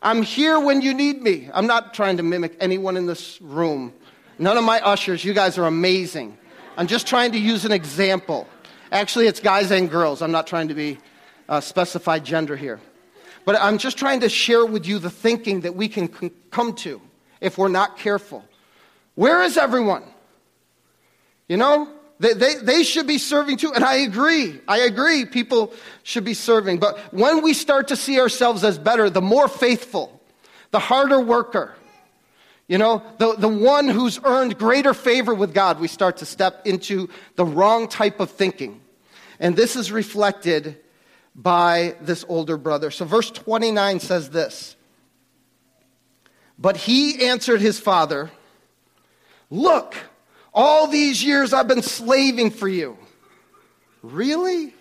I'm 0.00 0.22
here 0.22 0.58
when 0.58 0.80
you 0.80 0.94
need 0.94 1.20
me. 1.20 1.50
I'm 1.52 1.66
not 1.66 1.92
trying 1.92 2.16
to 2.16 2.22
mimic 2.22 2.56
anyone 2.58 2.96
in 2.96 3.06
this 3.06 3.40
room. 3.42 3.92
None 4.38 4.56
of 4.56 4.64
my 4.64 4.80
ushers, 4.80 5.24
you 5.24 5.34
guys 5.34 5.58
are 5.58 5.66
amazing. 5.66 6.38
I'm 6.78 6.86
just 6.86 7.06
trying 7.06 7.32
to 7.32 7.38
use 7.38 7.64
an 7.64 7.72
example. 7.72 8.48
Actually, 8.92 9.26
it's 9.26 9.40
guys 9.40 9.70
and 9.70 9.90
girls. 9.90 10.22
I'm 10.22 10.32
not 10.32 10.46
trying 10.46 10.68
to 10.68 10.74
be 10.74 10.98
uh, 11.48 11.60
specified 11.60 12.24
gender 12.24 12.56
here. 12.56 12.80
But 13.44 13.56
I'm 13.60 13.78
just 13.78 13.98
trying 13.98 14.20
to 14.20 14.28
share 14.28 14.64
with 14.64 14.86
you 14.86 14.98
the 14.98 15.10
thinking 15.10 15.60
that 15.62 15.74
we 15.74 15.88
can 15.88 16.12
c- 16.12 16.30
come 16.50 16.72
to 16.76 17.00
if 17.40 17.58
we're 17.58 17.68
not 17.68 17.98
careful. 17.98 18.44
Where 19.14 19.42
is 19.42 19.56
everyone? 19.56 20.04
You 21.48 21.56
know, 21.56 21.88
they, 22.18 22.32
they, 22.32 22.54
they 22.56 22.82
should 22.82 23.06
be 23.06 23.18
serving 23.18 23.58
too. 23.58 23.72
And 23.74 23.84
I 23.84 23.96
agree. 23.96 24.60
I 24.66 24.78
agree. 24.78 25.24
People 25.24 25.72
should 26.02 26.24
be 26.24 26.34
serving. 26.34 26.78
But 26.78 26.98
when 27.12 27.42
we 27.42 27.52
start 27.52 27.88
to 27.88 27.96
see 27.96 28.18
ourselves 28.20 28.64
as 28.64 28.78
better, 28.78 29.10
the 29.10 29.22
more 29.22 29.48
faithful, 29.48 30.20
the 30.70 30.78
harder 30.78 31.20
worker, 31.20 31.74
you 32.68 32.78
know, 32.78 33.02
the, 33.18 33.34
the 33.36 33.48
one 33.48 33.88
who's 33.88 34.18
earned 34.24 34.58
greater 34.58 34.92
favor 34.92 35.34
with 35.34 35.54
God, 35.54 35.78
we 35.78 35.88
start 35.88 36.16
to 36.18 36.26
step 36.26 36.66
into 36.66 37.08
the 37.36 37.44
wrong 37.44 37.86
type 37.86 38.18
of 38.18 38.30
thinking. 38.30 38.80
And 39.38 39.54
this 39.54 39.76
is 39.76 39.92
reflected 39.92 40.78
by 41.34 41.94
this 42.00 42.24
older 42.28 42.56
brother. 42.56 42.90
So, 42.90 43.04
verse 43.04 43.30
29 43.30 44.00
says 44.00 44.30
this 44.30 44.74
But 46.58 46.76
he 46.76 47.26
answered 47.26 47.60
his 47.60 47.78
father, 47.78 48.30
Look, 49.50 49.94
all 50.52 50.86
these 50.86 51.22
years 51.22 51.52
I've 51.52 51.68
been 51.68 51.82
slaving 51.82 52.50
for 52.50 52.68
you. 52.68 52.96
Really? 54.02 54.74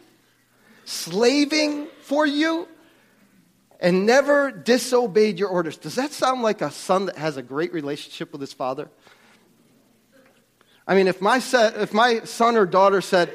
Slaving 0.85 1.87
for 2.01 2.25
you? 2.25 2.67
And 3.79 4.05
never 4.05 4.51
disobeyed 4.51 5.37
your 5.37 5.49
orders. 5.49 5.77
Does 5.77 5.95
that 5.95 6.11
sound 6.11 6.41
like 6.41 6.61
a 6.61 6.71
son 6.71 7.07
that 7.07 7.17
has 7.17 7.37
a 7.37 7.43
great 7.43 7.73
relationship 7.73 8.31
with 8.31 8.41
his 8.41 8.53
father? 8.53 8.89
I 10.87 10.95
mean, 10.95 11.07
if 11.07 11.21
my, 11.21 11.41
if 11.53 11.93
my 11.93 12.21
son 12.21 12.55
or 12.55 12.65
daughter 12.65 13.01
said, 13.01 13.31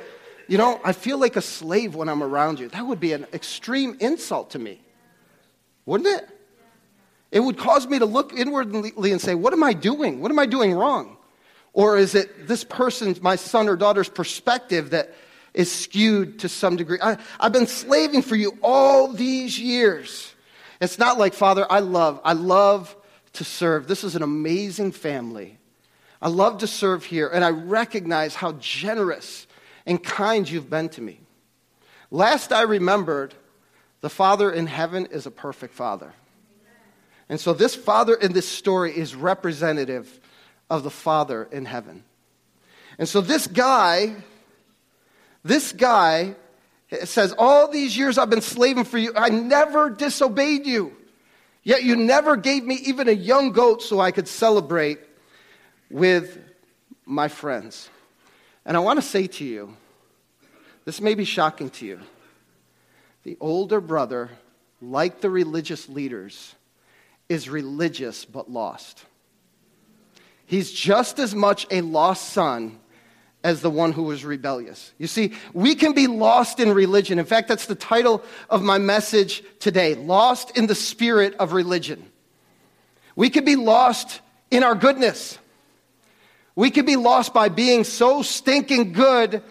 You 0.49 0.59
know, 0.59 0.81
I 0.83 0.93
feel 0.93 1.19
like 1.19 1.37
a 1.37 1.43
slave 1.43 1.95
when 1.95 2.09
I'm 2.09 2.23
around 2.23 2.59
you, 2.59 2.69
that 2.69 2.87
would 2.87 3.01
be 3.01 3.13
an 3.13 3.27
extreme 3.33 3.97
insult 4.01 4.51
to 4.51 4.59
me, 4.59 4.81
wouldn't 5.85 6.09
it? 6.09 6.40
It 7.31 7.41
would 7.41 7.59
cause 7.59 7.87
me 7.87 7.99
to 7.99 8.07
look 8.07 8.33
inwardly 8.33 9.13
and 9.13 9.21
say, 9.21 9.35
What 9.35 9.53
am 9.53 9.63
I 9.63 9.73
doing? 9.73 10.21
What 10.21 10.31
am 10.31 10.39
I 10.39 10.47
doing 10.47 10.73
wrong? 10.73 11.17
Or 11.73 11.97
is 11.97 12.15
it 12.15 12.49
this 12.49 12.65
person's, 12.65 13.23
my 13.23 13.37
son 13.37 13.69
or 13.69 13.77
daughter's 13.77 14.09
perspective 14.09 14.91
that 14.91 15.15
is 15.55 15.71
skewed 15.71 16.41
to 16.41 16.49
some 16.49 16.77
degree? 16.77 16.99
I, 17.01 17.17
I've 17.39 17.53
been 17.53 17.69
slaving 17.69 18.23
for 18.23 18.35
you 18.35 18.59
all 18.63 19.13
these 19.13 19.59
years. 19.59 20.35
It's 20.81 20.99
not 20.99 21.19
like, 21.19 21.35
Father, 21.35 21.67
I 21.71 21.81
love, 21.81 22.21
I 22.25 22.33
love 22.33 22.97
to 23.35 23.45
serve. 23.45 23.87
This 23.87 24.03
is 24.03 24.17
an 24.17 24.23
amazing 24.23 24.93
family. 24.93 25.59
I 26.21 26.29
love 26.29 26.59
to 26.59 26.67
serve 26.67 27.05
here, 27.05 27.29
and 27.29 27.45
I 27.45 27.51
recognize 27.51 28.35
how 28.35 28.53
generous 28.53 29.47
and 29.87 30.03
kind 30.03 30.49
you've 30.49 30.69
been 30.69 30.89
to 30.91 31.01
me. 31.01 31.21
Last 32.11 32.53
I 32.53 32.63
remembered, 32.63 33.35
the 34.01 34.11
Father 34.11 34.51
in 34.51 34.67
heaven 34.67 35.07
is 35.07 35.27
a 35.27 35.31
perfect 35.31 35.75
Father. 35.75 36.13
And 37.31 37.41
so, 37.41 37.55
this 37.55 37.75
Father 37.75 38.15
in 38.15 38.35
this 38.35 38.47
story 38.47 38.95
is 38.95 39.15
representative 39.15 40.21
of 40.69 40.83
the 40.83 40.91
Father 40.91 41.49
in 41.51 41.65
heaven. 41.65 42.05
And 43.01 43.09
so 43.09 43.23
this 43.23 43.47
guy, 43.47 44.15
this 45.43 45.73
guy 45.73 46.35
says, 47.05 47.35
All 47.39 47.67
these 47.69 47.97
years 47.97 48.19
I've 48.19 48.29
been 48.29 48.43
slaving 48.43 48.85
for 48.85 48.99
you, 48.99 49.13
I 49.17 49.31
never 49.31 49.89
disobeyed 49.89 50.67
you. 50.67 50.95
Yet 51.63 51.83
you 51.83 51.97
never 51.97 52.37
gave 52.37 52.65
me 52.65 52.75
even 52.85 53.09
a 53.09 53.13
young 53.13 53.53
goat 53.53 53.83
so 53.83 54.01
I 54.01 54.11
could 54.11 54.29
celebrate 54.29 54.99
with 55.91 56.39
my 57.07 57.29
friends. 57.29 57.89
And 58.67 58.77
I 58.77 58.81
want 58.81 58.99
to 58.99 59.07
say 59.07 59.27
to 59.27 59.45
you, 59.45 59.77
this 60.85 61.01
may 61.01 61.15
be 61.15 61.25
shocking 61.25 61.71
to 61.71 61.87
you. 61.87 62.01
The 63.25 63.39
older 63.41 63.81
brother, 63.81 64.31
like 64.83 65.21
the 65.23 65.31
religious 65.31 65.89
leaders, 65.89 66.55
is 67.31 67.49
religious 67.49 68.27
but 68.27 68.51
lost. 68.51 69.05
He's 70.45 70.71
just 70.73 71.21
as 71.21 71.35
much 71.35 71.67
a 71.71 71.81
lost 71.81 72.31
son 72.31 72.81
as 73.43 73.63
the 73.63 73.71
one 73.71 73.93
who 73.93 74.03
was 74.03 74.25
rebellious. 74.25 74.93
You 74.99 75.07
see, 75.07 75.33
we 75.55 75.77
can 75.77 75.93
be 75.93 76.09
lost 76.09 76.59
in 76.59 76.73
religion. 76.73 77.19
In 77.21 77.25
fact, 77.25 77.49
that's 77.49 77.67
the 77.67 77.77
title 77.77 78.23
of 78.51 78.63
my 78.63 78.79
message 78.79 79.45
today 79.61 79.95
Lost 79.95 80.59
in 80.59 80.67
the 80.67 80.75
Spirit 80.75 81.35
of 81.39 81.53
Religion. 81.53 82.05
We 83.15 83.31
could 83.31 83.45
be 83.45 83.57
lost 83.57 84.21
in 84.51 84.65
our 84.65 84.75
goodness. 84.75 85.39
We 86.57 86.71
could 86.71 86.85
be 86.85 86.97
lost 86.97 87.33
by 87.33 87.49
being 87.49 87.85
so 87.85 88.23
stinking 88.23 88.93
good 88.93 89.43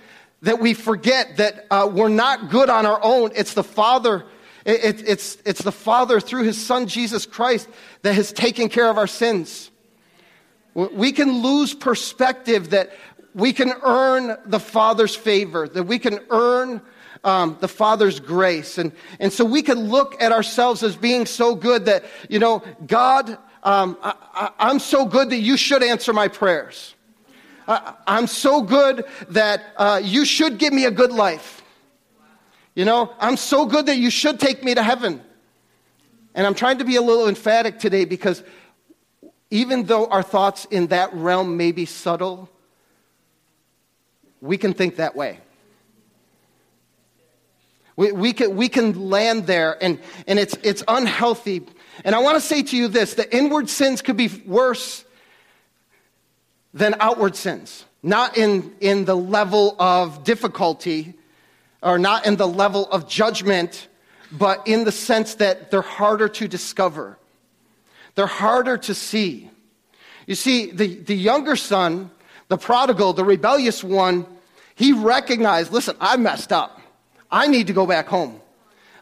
that 0.42 0.60
we 0.60 0.74
forget 0.74 1.38
that 1.38 1.66
uh, 1.72 1.90
we're 1.92 2.10
not 2.10 2.50
good 2.50 2.70
on 2.70 2.86
our 2.86 3.00
own. 3.02 3.32
It's 3.36 3.54
the 3.54 3.64
Father. 3.64 4.26
It, 4.70 4.84
it, 4.84 5.10
it's, 5.10 5.38
it's 5.46 5.64
the 5.64 5.72
Father 5.72 6.20
through 6.20 6.44
His 6.44 6.64
Son 6.64 6.88
Jesus 6.88 7.26
Christ 7.26 7.68
that 8.04 8.14
has 8.14 8.32
taken 8.32 8.70
care 8.70 8.88
of 8.88 9.00
our 9.00 9.08
sins. 9.08 9.72
We 10.76 11.12
can 11.12 11.42
lose 11.42 11.74
perspective 11.74 12.70
that 12.70 12.92
we 13.34 13.52
can 13.52 13.74
earn 13.82 14.38
the 14.46 14.60
Father's 14.60 15.16
favor, 15.16 15.68
that 15.68 15.84
we 15.84 15.98
can 15.98 16.20
earn 16.30 16.82
um, 17.24 17.58
the 17.60 17.68
Father's 17.68 18.20
grace. 18.20 18.78
And, 18.78 18.92
and 19.20 19.34
so 19.34 19.44
we 19.44 19.64
can 19.64 19.90
look 19.90 20.22
at 20.22 20.32
ourselves 20.32 20.84
as 20.84 20.96
being 20.96 21.26
so 21.26 21.56
good 21.56 21.86
that, 21.86 22.06
you 22.30 22.38
know, 22.38 22.64
God, 22.86 23.40
um, 23.64 23.98
I, 24.02 24.52
am 24.60 24.78
so 24.78 25.04
good 25.04 25.32
that 25.32 25.40
you 25.40 25.58
should 25.58 25.82
answer 25.82 26.14
my 26.14 26.28
prayers. 26.28 26.94
I, 27.68 27.96
am 28.06 28.28
so 28.28 28.62
good 28.62 29.04
that 29.30 29.74
uh, 29.78 30.00
you 30.04 30.26
should 30.26 30.60
give 30.60 30.74
me 30.74 30.86
a 30.86 30.92
good 30.92 31.12
life. 31.12 31.59
You 32.80 32.86
know, 32.86 33.14
I'm 33.20 33.36
so 33.36 33.66
good 33.66 33.88
that 33.88 33.98
you 33.98 34.10
should 34.10 34.40
take 34.40 34.64
me 34.64 34.74
to 34.74 34.82
heaven. 34.82 35.22
And 36.34 36.48
I'm 36.48 36.56
trying 36.56 36.78
to 36.78 36.86
be 36.86 36.96
a 36.96 37.02
little 37.02 37.28
emphatic 37.28 37.78
today 37.78 38.06
because 38.06 38.42
even 39.52 39.84
though 39.84 40.06
our 40.06 40.24
thoughts 40.24 40.64
in 40.64 40.88
that 40.88 41.14
realm 41.14 41.58
may 41.58 41.74
be 41.74 41.86
subtle, 41.86 42.50
we 44.40 44.58
can 44.58 44.74
think 44.74 44.96
that 44.96 45.14
way. 45.14 45.42
We, 47.98 48.14
we, 48.14 48.32
can, 48.32 48.56
we 48.56 48.70
can 48.70 49.10
land 49.10 49.46
there, 49.46 49.78
and, 49.84 50.00
and 50.26 50.40
it's, 50.40 50.56
it's 50.64 50.82
unhealthy. 50.88 51.68
And 52.06 52.16
I 52.16 52.20
want 52.20 52.38
to 52.38 52.42
say 52.42 52.64
to 52.64 52.78
you 52.78 52.88
this 52.88 53.14
the 53.14 53.36
inward 53.36 53.70
sins 53.70 54.02
could 54.02 54.16
be 54.16 54.30
worse 54.46 55.04
than 56.74 56.96
outward 57.02 57.36
sins. 57.36 57.84
Not 58.02 58.38
in, 58.38 58.74
in 58.80 59.04
the 59.04 59.18
level 59.18 59.76
of 59.80 60.24
difficulty, 60.24 61.19
or 61.82 61.98
not 61.98 62.26
in 62.26 62.36
the 62.36 62.48
level 62.48 62.90
of 62.92 63.08
judgment, 63.08 63.88
but 64.32 64.68
in 64.68 64.84
the 64.84 64.92
sense 64.92 65.36
that 65.36 65.72
they're 65.72 65.82
harder 65.82 66.28
to 66.28 66.48
discover. 66.48 67.18
They're 68.16 68.28
harder 68.28 68.78
to 68.78 68.94
see. 68.94 69.50
You 70.28 70.36
see, 70.36 70.72
the, 70.72 70.96
the 70.96 71.16
younger 71.16 71.56
son, 71.56 72.12
the 72.50 72.58
prodigal, 72.58 73.14
the 73.14 73.24
rebellious 73.24 73.84
one, 73.84 74.26
he 74.76 74.94
recognized 74.94 75.72
listen, 75.72 75.96
I 76.00 76.18
messed 76.18 76.52
up. 76.52 76.82
I 77.32 77.48
need 77.48 77.68
to 77.68 77.74
go 77.74 77.86
back 77.86 78.08
home. 78.08 78.42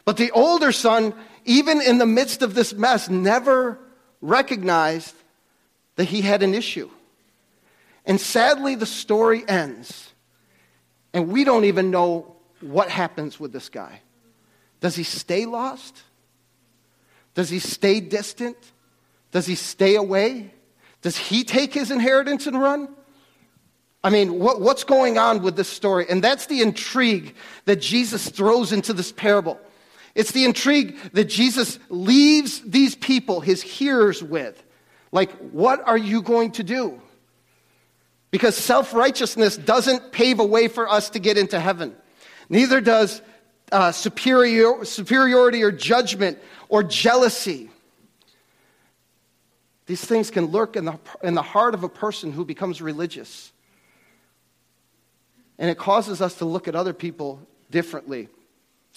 But 0.04 0.16
the 0.16 0.30
older 0.30 0.72
son, 0.72 1.14
even 1.44 1.80
in 1.80 1.98
the 1.98 2.06
midst 2.06 2.42
of 2.42 2.54
this 2.54 2.72
mess, 2.74 3.08
never 3.08 3.78
recognized 4.20 5.14
that 5.96 6.04
he 6.04 6.22
had 6.22 6.42
an 6.42 6.54
issue. 6.54 6.88
And 8.06 8.20
sadly, 8.20 8.74
the 8.74 8.86
story 8.86 9.44
ends, 9.46 10.10
and 11.12 11.28
we 11.28 11.44
don't 11.44 11.64
even 11.64 11.90
know 11.90 12.36
what 12.60 12.88
happens 12.88 13.38
with 13.38 13.52
this 13.52 13.68
guy. 13.68 14.00
Does 14.80 14.96
he 14.96 15.02
stay 15.02 15.46
lost? 15.46 16.02
Does 17.34 17.50
he 17.50 17.58
stay 17.58 18.00
distant? 18.00 18.56
Does 19.30 19.46
he 19.46 19.54
stay 19.54 19.96
away? 19.96 20.52
Does 21.02 21.16
he 21.16 21.44
take 21.44 21.72
his 21.72 21.90
inheritance 21.90 22.46
and 22.46 22.60
run? 22.60 22.88
I 24.02 24.10
mean, 24.10 24.38
what, 24.38 24.60
what's 24.60 24.84
going 24.84 25.18
on 25.18 25.42
with 25.42 25.56
this 25.56 25.68
story? 25.68 26.06
And 26.08 26.22
that's 26.22 26.46
the 26.46 26.62
intrigue 26.62 27.34
that 27.64 27.80
Jesus 27.80 28.28
throws 28.28 28.72
into 28.72 28.92
this 28.92 29.12
parable. 29.12 29.60
It's 30.14 30.32
the 30.32 30.44
intrigue 30.44 30.96
that 31.12 31.24
Jesus 31.24 31.78
leaves 31.88 32.60
these 32.62 32.94
people, 32.94 33.40
his 33.40 33.62
hearers, 33.62 34.22
with. 34.22 34.62
Like, 35.12 35.30
what 35.52 35.86
are 35.86 35.98
you 35.98 36.22
going 36.22 36.52
to 36.52 36.64
do? 36.64 37.00
Because 38.30 38.56
self 38.56 38.92
righteousness 38.92 39.56
doesn't 39.56 40.12
pave 40.12 40.38
a 40.38 40.44
way 40.44 40.68
for 40.68 40.88
us 40.88 41.10
to 41.10 41.18
get 41.18 41.38
into 41.38 41.58
heaven. 41.58 41.96
Neither 42.48 42.80
does 42.80 43.22
uh, 43.70 43.92
superior, 43.92 44.84
superiority 44.84 45.62
or 45.62 45.70
judgment 45.70 46.38
or 46.68 46.82
jealousy. 46.82 47.70
These 49.86 50.04
things 50.04 50.30
can 50.30 50.46
lurk 50.46 50.76
in 50.76 50.84
the, 50.84 50.98
in 51.22 51.34
the 51.34 51.42
heart 51.42 51.74
of 51.74 51.82
a 51.82 51.88
person 51.88 52.32
who 52.32 52.44
becomes 52.44 52.80
religious. 52.82 53.52
And 55.58 55.70
it 55.70 55.78
causes 55.78 56.20
us 56.20 56.34
to 56.36 56.44
look 56.44 56.68
at 56.68 56.74
other 56.74 56.92
people 56.92 57.40
differently. 57.70 58.28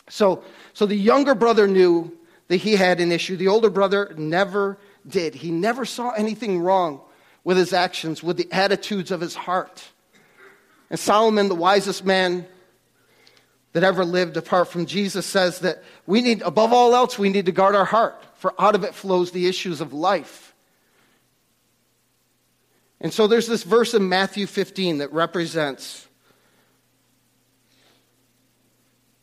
So, 0.09 0.43
so 0.73 0.85
the 0.85 0.95
younger 0.95 1.35
brother 1.35 1.67
knew 1.67 2.17
that 2.49 2.57
he 2.57 2.73
had 2.73 2.99
an 2.99 3.11
issue. 3.11 3.37
The 3.37 3.47
older 3.47 3.69
brother 3.69 4.13
never 4.17 4.77
did. 5.07 5.35
He 5.35 5.51
never 5.51 5.85
saw 5.85 6.11
anything 6.11 6.59
wrong 6.59 7.01
with 7.43 7.57
his 7.57 7.73
actions, 7.73 8.21
with 8.21 8.37
the 8.37 8.47
attitudes 8.51 9.11
of 9.11 9.21
his 9.21 9.33
heart. 9.33 9.83
And 10.89 10.99
Solomon, 10.99 11.47
the 11.47 11.55
wisest 11.55 12.05
man 12.05 12.45
that 13.73 13.83
ever 13.83 14.03
lived 14.03 14.37
apart 14.37 14.67
from 14.67 14.85
Jesus, 14.85 15.25
says 15.25 15.59
that 15.59 15.83
we 16.05 16.21
need, 16.21 16.41
above 16.41 16.73
all 16.73 16.93
else, 16.93 17.17
we 17.17 17.29
need 17.29 17.45
to 17.45 17.51
guard 17.51 17.75
our 17.75 17.85
heart, 17.85 18.21
for 18.35 18.53
out 18.59 18.75
of 18.75 18.83
it 18.83 18.93
flows 18.93 19.31
the 19.31 19.47
issues 19.47 19.81
of 19.81 19.93
life. 19.93 20.53
And 22.99 23.11
so 23.13 23.27
there's 23.27 23.47
this 23.47 23.63
verse 23.63 23.93
in 23.93 24.09
Matthew 24.09 24.45
15 24.45 24.99
that 24.99 25.11
represents 25.11 26.07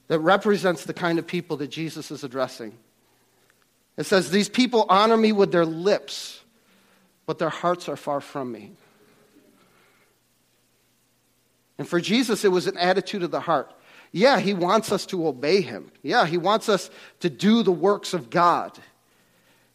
that 0.08 0.20
represents 0.20 0.84
the 0.84 0.94
kind 0.94 1.18
of 1.18 1.26
people 1.26 1.58
that 1.58 1.68
Jesus 1.68 2.10
is 2.10 2.24
addressing. 2.24 2.76
It 3.98 4.04
says, 4.04 4.30
These 4.30 4.48
people 4.48 4.86
honor 4.88 5.16
me 5.16 5.32
with 5.32 5.52
their 5.52 5.66
lips, 5.66 6.40
but 7.26 7.38
their 7.38 7.50
hearts 7.50 7.88
are 7.88 7.96
far 7.96 8.20
from 8.20 8.50
me. 8.50 8.72
And 11.76 11.86
for 11.86 12.00
Jesus, 12.00 12.44
it 12.44 12.48
was 12.48 12.66
an 12.66 12.76
attitude 12.76 13.22
of 13.22 13.30
the 13.30 13.40
heart. 13.40 13.70
Yeah, 14.12 14.40
he 14.40 14.54
wants 14.54 14.90
us 14.92 15.06
to 15.06 15.26
obey 15.26 15.60
him. 15.60 15.92
Yeah, 16.02 16.26
he 16.26 16.38
wants 16.38 16.68
us 16.68 16.90
to 17.20 17.30
do 17.30 17.62
the 17.62 17.72
works 17.72 18.14
of 18.14 18.30
God. 18.30 18.78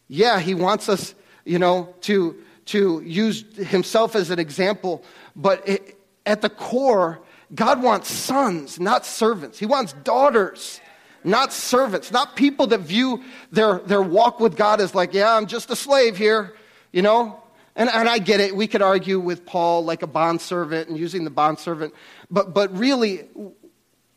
Yeah, 0.08 0.40
he 0.40 0.54
wants 0.54 0.88
us, 0.88 1.14
you 1.44 1.58
know, 1.58 1.94
to, 2.02 2.36
to 2.66 3.00
use 3.04 3.44
himself 3.56 4.16
as 4.16 4.30
an 4.30 4.38
example. 4.38 5.04
But 5.36 5.66
it, 5.68 5.98
at 6.26 6.40
the 6.40 6.50
core, 6.50 7.20
God 7.54 7.82
wants 7.82 8.10
sons, 8.10 8.80
not 8.80 9.06
servants. 9.06 9.58
He 9.58 9.66
wants 9.66 9.92
daughters, 9.92 10.80
not 11.22 11.52
servants, 11.52 12.10
not 12.10 12.36
people 12.36 12.66
that 12.68 12.80
view 12.80 13.22
their, 13.52 13.78
their 13.80 14.02
walk 14.02 14.40
with 14.40 14.56
God 14.56 14.80
as 14.80 14.94
like, 14.94 15.14
yeah, 15.14 15.34
I'm 15.34 15.46
just 15.46 15.70
a 15.70 15.76
slave 15.76 16.16
here, 16.16 16.54
you 16.92 17.02
know? 17.02 17.40
And, 17.76 17.88
and 17.90 18.08
I 18.08 18.18
get 18.18 18.40
it. 18.40 18.54
We 18.54 18.68
could 18.68 18.82
argue 18.82 19.18
with 19.18 19.44
Paul 19.44 19.84
like 19.84 20.02
a 20.02 20.06
bondservant 20.06 20.88
and 20.88 20.96
using 20.96 21.24
the 21.24 21.30
bondservant. 21.30 21.92
But, 22.30 22.54
but 22.54 22.76
really, 22.76 23.28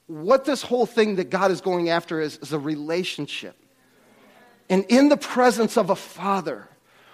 what 0.07 0.45
this 0.45 0.61
whole 0.61 0.85
thing 0.85 1.17
that 1.17 1.29
God 1.29 1.51
is 1.51 1.61
going 1.61 1.89
after 1.89 2.19
is, 2.19 2.37
is 2.37 2.53
a 2.53 2.59
relationship. 2.59 3.55
And 4.69 4.85
in 4.89 5.09
the 5.09 5.17
presence 5.17 5.77
of 5.77 5.89
a 5.89 5.95
father, 5.95 6.67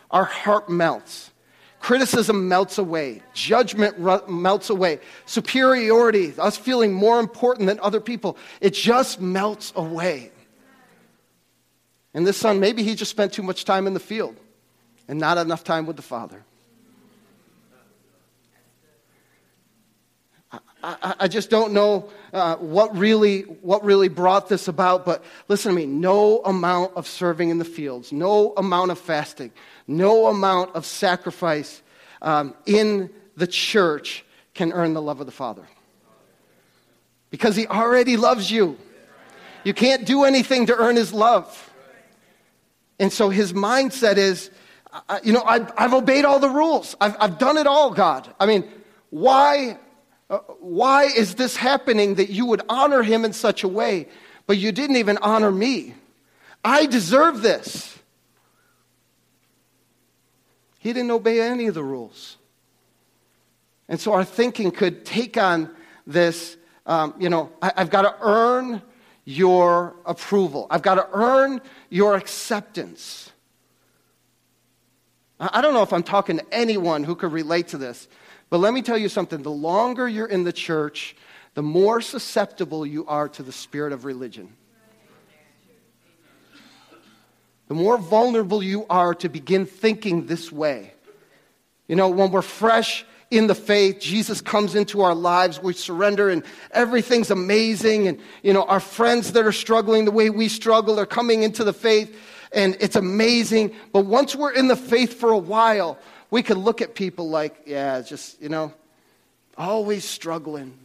our 0.09 0.25
heart 0.25 0.69
melts. 0.69 1.31
Criticism 1.79 2.47
melts 2.47 2.77
away. 2.77 3.21
Judgment 3.33 3.99
melts 4.29 4.69
away. 4.69 4.99
Superiority, 5.25 6.33
us 6.37 6.55
feeling 6.55 6.93
more 6.93 7.19
important 7.19 7.67
than 7.67 7.79
other 7.81 7.99
people, 7.99 8.37
it 8.61 8.73
just 8.73 9.19
melts 9.19 9.73
away. 9.75 10.31
And 12.13 12.25
this 12.25 12.37
son, 12.37 12.59
maybe 12.59 12.83
he 12.83 12.95
just 12.95 13.11
spent 13.11 13.33
too 13.33 13.43
much 13.43 13.65
time 13.65 13.87
in 13.87 13.93
the 13.93 13.99
field 13.99 14.37
and 15.07 15.19
not 15.19 15.37
enough 15.37 15.63
time 15.63 15.85
with 15.85 15.95
the 15.95 16.03
father. 16.03 16.45
I, 20.83 21.15
I 21.21 21.27
just 21.29 21.49
don't 21.49 21.71
know 21.71 22.09
uh, 22.33 22.57
what, 22.57 22.95
really, 22.97 23.41
what 23.41 23.85
really 23.85 24.09
brought 24.09 24.49
this 24.49 24.67
about, 24.67 25.05
but 25.05 25.23
listen 25.47 25.71
to 25.71 25.75
me 25.75 25.85
no 25.85 26.39
amount 26.43 26.97
of 26.97 27.07
serving 27.07 27.49
in 27.49 27.57
the 27.57 27.65
fields, 27.65 28.11
no 28.11 28.53
amount 28.57 28.91
of 28.91 28.99
fasting, 28.99 29.51
no 29.87 30.27
amount 30.27 30.75
of 30.75 30.85
sacrifice 30.85 31.81
um, 32.21 32.53
in 32.65 33.09
the 33.37 33.47
church 33.47 34.25
can 34.53 34.73
earn 34.73 34.93
the 34.93 35.01
love 35.01 35.21
of 35.21 35.25
the 35.25 35.31
Father. 35.31 35.63
Because 37.29 37.55
He 37.55 37.65
already 37.65 38.17
loves 38.17 38.51
you. 38.51 38.77
You 39.63 39.73
can't 39.73 40.05
do 40.05 40.25
anything 40.25 40.65
to 40.65 40.75
earn 40.75 40.97
His 40.97 41.13
love. 41.13 41.71
And 42.99 43.11
so 43.11 43.29
His 43.29 43.53
mindset 43.53 44.17
is, 44.17 44.51
uh, 44.91 45.19
you 45.23 45.31
know, 45.31 45.43
I've, 45.43 45.71
I've, 45.77 45.93
obeyed 45.93 46.25
all 46.25 46.39
the 46.39 46.49
rules, 46.49 46.95
I've, 46.99 47.15
I've 47.19 47.37
done 47.37 47.57
it 47.57 47.67
all, 47.67 47.91
God. 47.91 48.31
I 48.37 48.45
mean, 48.45 48.65
why 49.09 49.77
uh, 50.33 50.39
why 50.59 51.03
is 51.03 51.35
this 51.35 51.55
happening 51.55 52.15
that 52.15 52.29
you 52.29 52.45
would 52.45 52.61
honor 52.69 53.03
him 53.03 53.25
in 53.25 53.33
such 53.33 53.63
a 53.63 53.67
way, 53.67 54.07
but 54.47 54.57
you 54.57 54.71
didn't 54.71 54.97
even 54.97 55.17
honor 55.17 55.51
me? 55.51 55.95
I 56.63 56.85
deserve 56.85 57.41
this. 57.41 57.97
He 60.79 60.91
didn't 60.93 61.11
obey 61.11 61.41
any 61.41 61.67
of 61.67 61.75
the 61.75 61.83
rules. 61.83 62.37
And 63.87 63.99
so 63.99 64.13
our 64.13 64.23
thinking 64.23 64.71
could 64.71 65.05
take 65.05 65.37
on 65.37 65.69
this 66.05 66.57
um, 66.85 67.13
you 67.17 67.29
know, 67.29 67.51
I, 67.61 67.71
I've 67.77 67.89
got 67.89 68.01
to 68.03 68.15
earn 68.21 68.81
your 69.25 69.95
approval, 70.05 70.67
I've 70.69 70.81
got 70.81 70.95
to 70.95 71.07
earn 71.13 71.61
your 71.89 72.15
acceptance. 72.15 73.31
I 75.39 75.61
don't 75.61 75.73
know 75.73 75.81
if 75.81 75.91
I'm 75.91 76.03
talking 76.03 76.37
to 76.37 76.53
anyone 76.53 77.03
who 77.03 77.15
could 77.15 77.31
relate 77.31 77.69
to 77.69 77.77
this, 77.77 78.07
but 78.53 78.59
let 78.59 78.71
me 78.71 78.83
tell 78.83 78.99
you 78.99 79.09
something 79.09 79.41
the 79.41 79.49
longer 79.49 80.07
you're 80.07 80.27
in 80.27 80.43
the 80.43 80.53
church, 80.53 81.15
the 81.55 81.63
more 81.63 82.01
susceptible 82.01 82.85
you 82.85 83.03
are 83.07 83.27
to 83.29 83.41
the 83.41 83.51
spirit 83.51 83.91
of 83.91 84.05
religion. 84.05 84.53
The 87.67 87.73
more 87.73 87.97
vulnerable 87.97 88.61
you 88.61 88.85
are 88.91 89.15
to 89.15 89.27
begin 89.27 89.65
thinking 89.65 90.27
this 90.27 90.51
way. 90.51 90.93
You 91.87 91.95
know, 91.95 92.09
when 92.09 92.29
we're 92.29 92.43
fresh 92.43 93.07
in 93.31 93.47
the 93.47 93.55
faith, 93.55 93.99
Jesus 93.99 94.39
comes 94.39 94.75
into 94.75 95.01
our 95.01 95.15
lives, 95.15 95.59
we 95.59 95.73
surrender, 95.73 96.29
and 96.29 96.43
everything's 96.69 97.31
amazing. 97.31 98.07
And, 98.07 98.19
you 98.43 98.53
know, 98.53 98.65
our 98.65 98.79
friends 98.79 99.31
that 99.31 99.47
are 99.47 99.51
struggling 99.51 100.05
the 100.05 100.11
way 100.11 100.29
we 100.29 100.47
struggle 100.47 100.99
are 100.99 101.07
coming 101.07 101.41
into 101.41 101.63
the 101.63 101.73
faith, 101.73 102.15
and 102.51 102.77
it's 102.79 102.97
amazing. 102.97 103.73
But 103.91 104.05
once 104.05 104.35
we're 104.35 104.53
in 104.53 104.67
the 104.67 104.75
faith 104.75 105.19
for 105.19 105.31
a 105.31 105.39
while, 105.39 105.97
we 106.33 106.41
could 106.41 106.57
look 106.57 106.81
at 106.81 106.95
people 106.95 107.29
like, 107.29 107.61
yeah, 107.67 108.01
just, 108.01 108.41
you 108.41 108.49
know, 108.49 108.73
always 109.55 110.03
struggling. 110.03 110.75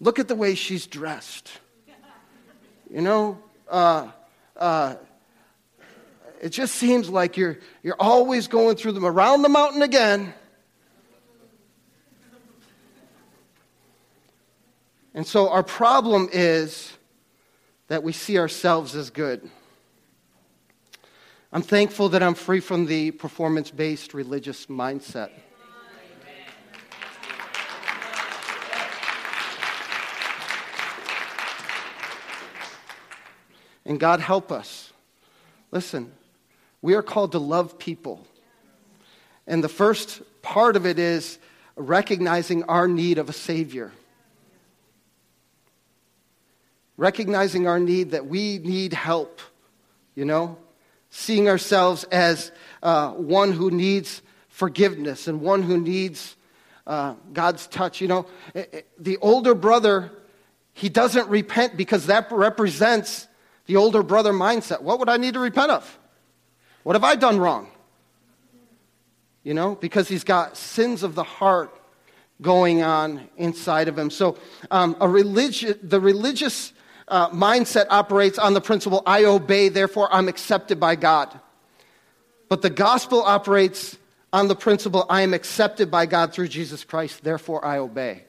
Look 0.00 0.18
at 0.18 0.26
the 0.26 0.34
way 0.34 0.56
she's 0.56 0.84
dressed. 0.84 1.48
You 2.90 3.02
know, 3.02 3.38
uh, 3.70 4.10
uh, 4.56 4.96
it 6.42 6.48
just 6.48 6.74
seems 6.74 7.08
like 7.08 7.36
you're, 7.36 7.60
you're 7.84 8.00
always 8.00 8.48
going 8.48 8.74
through 8.74 8.92
them 8.92 9.06
around 9.06 9.42
the 9.42 9.48
mountain 9.48 9.82
again. 9.82 10.34
And 15.14 15.24
so 15.24 15.50
our 15.50 15.62
problem 15.62 16.30
is 16.32 16.92
that 17.86 18.02
we 18.02 18.10
see 18.10 18.38
ourselves 18.38 18.96
as 18.96 19.10
good. 19.10 19.48
I'm 21.56 21.62
thankful 21.62 22.10
that 22.10 22.22
I'm 22.22 22.34
free 22.34 22.60
from 22.60 22.84
the 22.84 23.12
performance 23.12 23.70
based 23.70 24.12
religious 24.12 24.66
mindset. 24.66 25.30
And 33.86 33.98
God 33.98 34.20
help 34.20 34.52
us. 34.52 34.92
Listen, 35.72 36.12
we 36.82 36.92
are 36.92 37.02
called 37.02 37.32
to 37.32 37.38
love 37.38 37.78
people. 37.78 38.26
And 39.46 39.64
the 39.64 39.70
first 39.70 40.20
part 40.42 40.76
of 40.76 40.84
it 40.84 40.98
is 40.98 41.38
recognizing 41.74 42.64
our 42.64 42.86
need 42.86 43.16
of 43.16 43.30
a 43.30 43.32
Savior. 43.32 43.92
Recognizing 46.98 47.66
our 47.66 47.80
need 47.80 48.10
that 48.10 48.26
we 48.26 48.58
need 48.58 48.92
help, 48.92 49.40
you 50.14 50.26
know? 50.26 50.58
Seeing 51.16 51.48
ourselves 51.48 52.04
as 52.04 52.52
uh, 52.82 53.10
one 53.12 53.50
who 53.50 53.70
needs 53.70 54.20
forgiveness 54.48 55.26
and 55.28 55.40
one 55.40 55.62
who 55.62 55.80
needs 55.80 56.36
uh, 56.86 57.14
God's 57.32 57.66
touch. 57.66 58.02
You 58.02 58.08
know, 58.08 58.26
the 58.98 59.16
older 59.22 59.54
brother, 59.54 60.12
he 60.74 60.90
doesn't 60.90 61.28
repent 61.30 61.74
because 61.74 62.06
that 62.06 62.30
represents 62.30 63.28
the 63.64 63.76
older 63.76 64.02
brother 64.02 64.34
mindset. 64.34 64.82
What 64.82 64.98
would 64.98 65.08
I 65.08 65.16
need 65.16 65.32
to 65.34 65.40
repent 65.40 65.70
of? 65.70 65.98
What 66.82 66.94
have 66.94 67.02
I 67.02 67.16
done 67.16 67.38
wrong? 67.38 67.68
You 69.42 69.54
know, 69.54 69.74
because 69.74 70.08
he's 70.08 70.22
got 70.22 70.56
sins 70.56 71.02
of 71.02 71.14
the 71.14 71.24
heart 71.24 71.74
going 72.42 72.82
on 72.82 73.26
inside 73.38 73.88
of 73.88 73.98
him. 73.98 74.10
So, 74.10 74.36
um, 74.70 74.94
a 75.00 75.06
religi- 75.06 75.78
the 75.82 75.98
religious 75.98 76.74
uh, 77.08 77.30
mindset 77.30 77.86
operates 77.90 78.38
on 78.38 78.54
the 78.54 78.60
principle 78.60 79.02
I 79.06 79.24
obey, 79.24 79.68
therefore 79.68 80.08
I'm 80.12 80.28
accepted 80.28 80.80
by 80.80 80.96
God. 80.96 81.38
But 82.48 82.62
the 82.62 82.70
gospel 82.70 83.22
operates 83.22 83.96
on 84.32 84.48
the 84.48 84.56
principle 84.56 85.06
I 85.08 85.22
am 85.22 85.34
accepted 85.34 85.90
by 85.90 86.06
God 86.06 86.32
through 86.32 86.48
Jesus 86.48 86.84
Christ, 86.84 87.22
therefore 87.22 87.64
I 87.64 87.78
obey. 87.78 88.24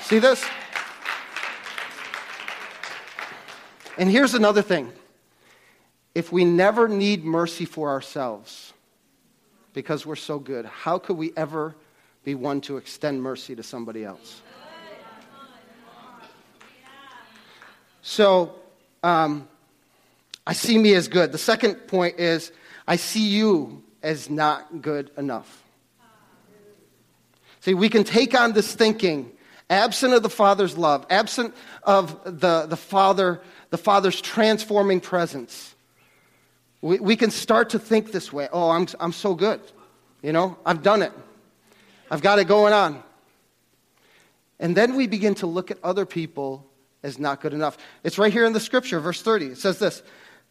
See 0.00 0.18
this? 0.18 0.44
And 3.98 4.10
here's 4.10 4.34
another 4.34 4.62
thing 4.62 4.92
if 6.14 6.32
we 6.32 6.44
never 6.44 6.88
need 6.88 7.24
mercy 7.24 7.64
for 7.64 7.90
ourselves 7.90 8.72
because 9.72 10.06
we're 10.06 10.16
so 10.16 10.38
good, 10.38 10.64
how 10.64 10.98
could 10.98 11.16
we 11.16 11.32
ever 11.36 11.76
be 12.24 12.34
one 12.34 12.60
to 12.62 12.76
extend 12.78 13.22
mercy 13.22 13.54
to 13.54 13.62
somebody 13.62 14.04
else? 14.04 14.42
So, 18.08 18.54
um, 19.02 19.48
I 20.46 20.52
see 20.52 20.78
me 20.78 20.94
as 20.94 21.08
good. 21.08 21.32
The 21.32 21.38
second 21.38 21.74
point 21.88 22.20
is 22.20 22.52
I 22.86 22.94
see 22.94 23.26
you 23.26 23.82
as 24.00 24.30
not 24.30 24.80
good 24.80 25.10
enough. 25.18 25.64
See, 27.58 27.74
we 27.74 27.88
can 27.88 28.04
take 28.04 28.38
on 28.38 28.52
this 28.52 28.72
thinking 28.72 29.32
absent 29.68 30.14
of 30.14 30.22
the 30.22 30.30
Father's 30.30 30.78
love, 30.78 31.04
absent 31.10 31.52
of 31.82 32.22
the, 32.38 32.66
the 32.66 32.76
Father, 32.76 33.40
the 33.70 33.76
Father's 33.76 34.20
transforming 34.20 35.00
presence. 35.00 35.74
We, 36.82 37.00
we 37.00 37.16
can 37.16 37.32
start 37.32 37.70
to 37.70 37.80
think 37.80 38.12
this 38.12 38.32
way. 38.32 38.48
Oh, 38.52 38.70
I'm, 38.70 38.86
I'm 39.00 39.12
so 39.12 39.34
good. 39.34 39.60
You 40.22 40.32
know, 40.32 40.56
I've 40.64 40.84
done 40.84 41.02
it. 41.02 41.12
I've 42.08 42.22
got 42.22 42.38
it 42.38 42.44
going 42.44 42.72
on. 42.72 43.02
And 44.60 44.76
then 44.76 44.94
we 44.94 45.08
begin 45.08 45.34
to 45.36 45.48
look 45.48 45.72
at 45.72 45.78
other 45.82 46.06
people 46.06 46.65
as 47.06 47.20
not 47.20 47.40
good 47.40 47.54
enough. 47.54 47.78
It's 48.02 48.18
right 48.18 48.32
here 48.32 48.44
in 48.44 48.52
the 48.52 48.60
scripture, 48.60 48.98
verse 48.98 49.22
30. 49.22 49.46
It 49.46 49.58
says 49.58 49.78
this 49.78 50.02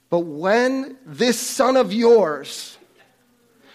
But 0.09 0.21
when 0.21 0.97
this 1.05 1.39
son 1.39 1.75
of 1.75 1.91
yours, 1.91 2.77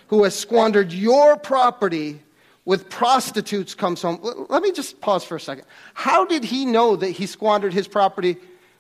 who 0.09 0.25
has 0.25 0.35
squandered 0.35 0.91
your 0.91 1.37
property 1.37 2.21
with 2.65 2.89
prostitutes, 2.89 3.75
comes 3.75 4.01
home. 4.01 4.19
Let 4.49 4.63
me 4.63 4.73
just 4.73 5.01
pause 5.01 5.25
for 5.25 5.37
a 5.37 5.41
second. 5.41 5.67
How 5.93 6.25
did 6.25 6.43
he 6.43 6.65
know 6.65 6.97
that 6.97 7.11
he 7.11 7.27
squandered 7.27 7.75
his 7.75 7.87
property 7.87 8.37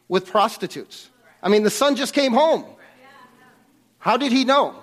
with 0.08 0.26
prostitutes? 0.26 1.10
I 1.42 1.50
mean, 1.50 1.62
the 1.62 1.70
son 1.70 1.94
just 1.94 2.14
came 2.14 2.32
home. 2.32 2.64
How 3.98 4.16
did 4.16 4.32
he 4.32 4.44
know? 4.46 4.82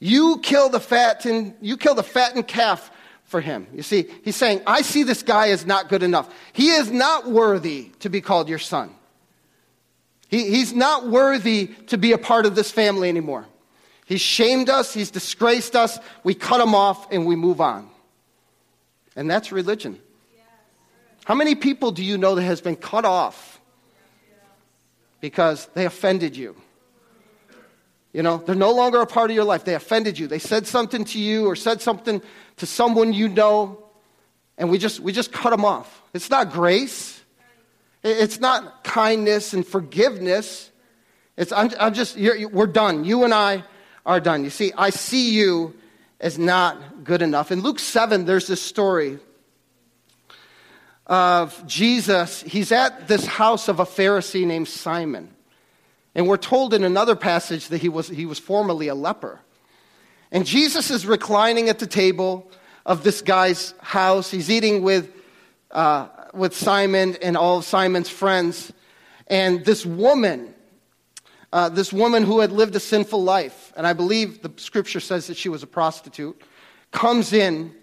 You 0.00 0.38
kill 0.42 0.68
the 0.68 0.80
fattened, 0.80 1.54
you 1.60 1.76
kill 1.76 1.94
the 1.94 2.02
fattened 2.02 2.48
calf 2.48 2.90
for 3.28 3.42
him. 3.42 3.66
You 3.72 3.82
see, 3.82 4.08
he's 4.24 4.36
saying, 4.36 4.62
I 4.66 4.82
see 4.82 5.04
this 5.04 5.22
guy 5.22 5.46
is 5.46 5.66
not 5.66 5.88
good 5.88 6.02
enough. 6.02 6.34
He 6.52 6.70
is 6.70 6.90
not 6.90 7.30
worthy 7.30 7.90
to 8.00 8.08
be 8.08 8.20
called 8.20 8.48
your 8.48 8.58
son. 8.58 8.90
He, 10.28 10.50
he's 10.50 10.72
not 10.72 11.06
worthy 11.06 11.68
to 11.88 11.98
be 11.98 12.12
a 12.12 12.18
part 12.18 12.46
of 12.46 12.54
this 12.54 12.70
family 12.70 13.08
anymore. 13.08 13.46
He's 14.06 14.22
shamed 14.22 14.70
us, 14.70 14.94
he's 14.94 15.10
disgraced 15.10 15.76
us, 15.76 15.98
we 16.24 16.34
cut 16.34 16.60
him 16.60 16.74
off, 16.74 17.12
and 17.12 17.26
we 17.26 17.36
move 17.36 17.60
on. 17.60 17.90
And 19.14 19.30
that's 19.30 19.52
religion. 19.52 20.00
How 21.26 21.34
many 21.34 21.54
people 21.54 21.92
do 21.92 22.02
you 22.02 22.16
know 22.16 22.34
that 22.34 22.42
has 22.42 22.62
been 22.62 22.76
cut 22.76 23.04
off 23.04 23.60
because 25.20 25.66
they 25.74 25.84
offended 25.84 26.34
you? 26.34 26.56
You 28.12 28.22
know, 28.22 28.38
they're 28.38 28.54
no 28.54 28.72
longer 28.72 29.00
a 29.00 29.06
part 29.06 29.30
of 29.30 29.36
your 29.36 29.44
life. 29.44 29.64
They 29.64 29.74
offended 29.74 30.18
you. 30.18 30.26
They 30.26 30.38
said 30.38 30.66
something 30.66 31.04
to 31.06 31.18
you 31.18 31.46
or 31.46 31.56
said 31.56 31.82
something 31.82 32.22
to 32.56 32.66
someone 32.66 33.12
you 33.12 33.28
know, 33.28 33.84
and 34.56 34.70
we 34.70 34.78
just, 34.78 35.00
we 35.00 35.12
just 35.12 35.30
cut 35.30 35.50
them 35.50 35.64
off. 35.64 36.02
It's 36.14 36.30
not 36.30 36.50
grace. 36.50 37.22
It's 38.02 38.40
not 38.40 38.82
kindness 38.84 39.52
and 39.52 39.66
forgiveness. 39.66 40.70
It's, 41.36 41.52
I'm, 41.52 41.70
I'm 41.78 41.94
just, 41.94 42.16
we're 42.16 42.66
done. 42.66 43.04
You 43.04 43.24
and 43.24 43.34
I 43.34 43.64
are 44.06 44.20
done. 44.20 44.42
You 44.42 44.50
see, 44.50 44.72
I 44.76 44.90
see 44.90 45.30
you 45.30 45.74
as 46.20 46.38
not 46.38 47.04
good 47.04 47.22
enough. 47.22 47.52
In 47.52 47.60
Luke 47.60 47.78
7, 47.78 48.24
there's 48.24 48.46
this 48.46 48.62
story 48.62 49.18
of 51.06 51.66
Jesus. 51.66 52.42
He's 52.42 52.72
at 52.72 53.06
this 53.06 53.26
house 53.26 53.68
of 53.68 53.80
a 53.80 53.84
Pharisee 53.84 54.46
named 54.46 54.68
Simon. 54.68 55.34
And 56.14 56.26
we're 56.26 56.36
told 56.36 56.74
in 56.74 56.84
another 56.84 57.14
passage 57.14 57.68
that 57.68 57.78
he 57.78 57.88
was, 57.88 58.08
he 58.08 58.26
was 58.26 58.38
formerly 58.38 58.88
a 58.88 58.94
leper. 58.94 59.40
And 60.30 60.44
Jesus 60.46 60.90
is 60.90 61.06
reclining 61.06 61.68
at 61.68 61.78
the 61.78 61.86
table 61.86 62.50
of 62.84 63.02
this 63.02 63.22
guy's 63.22 63.74
house. 63.80 64.30
He's 64.30 64.50
eating 64.50 64.82
with, 64.82 65.10
uh, 65.70 66.08
with 66.34 66.54
Simon 66.54 67.16
and 67.22 67.36
all 67.36 67.58
of 67.58 67.64
Simon's 67.64 68.08
friends. 68.08 68.72
And 69.26 69.64
this 69.64 69.84
woman, 69.86 70.54
uh, 71.52 71.68
this 71.68 71.92
woman 71.92 72.24
who 72.24 72.40
had 72.40 72.52
lived 72.52 72.74
a 72.76 72.80
sinful 72.80 73.22
life, 73.22 73.72
and 73.76 73.86
I 73.86 73.92
believe 73.92 74.42
the 74.42 74.52
scripture 74.56 75.00
says 75.00 75.26
that 75.26 75.36
she 75.36 75.48
was 75.48 75.62
a 75.62 75.66
prostitute, 75.66 76.40
comes 76.90 77.32
in 77.32 77.74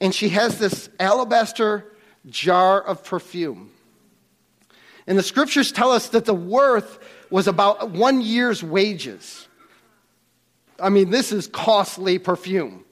and 0.00 0.14
she 0.14 0.30
has 0.30 0.58
this 0.58 0.88
alabaster 0.98 1.92
jar 2.26 2.80
of 2.80 3.04
perfume. 3.04 3.70
And 5.06 5.18
the 5.18 5.22
scriptures 5.22 5.70
tell 5.70 5.90
us 5.90 6.08
that 6.08 6.24
the 6.24 6.34
worth 6.34 6.98
was 7.34 7.48
about 7.48 7.90
one 7.90 8.20
year's 8.20 8.62
wages. 8.62 9.48
I 10.78 10.88
mean, 10.88 11.10
this 11.10 11.32
is 11.32 11.48
costly 11.48 12.20
perfume. 12.20 12.84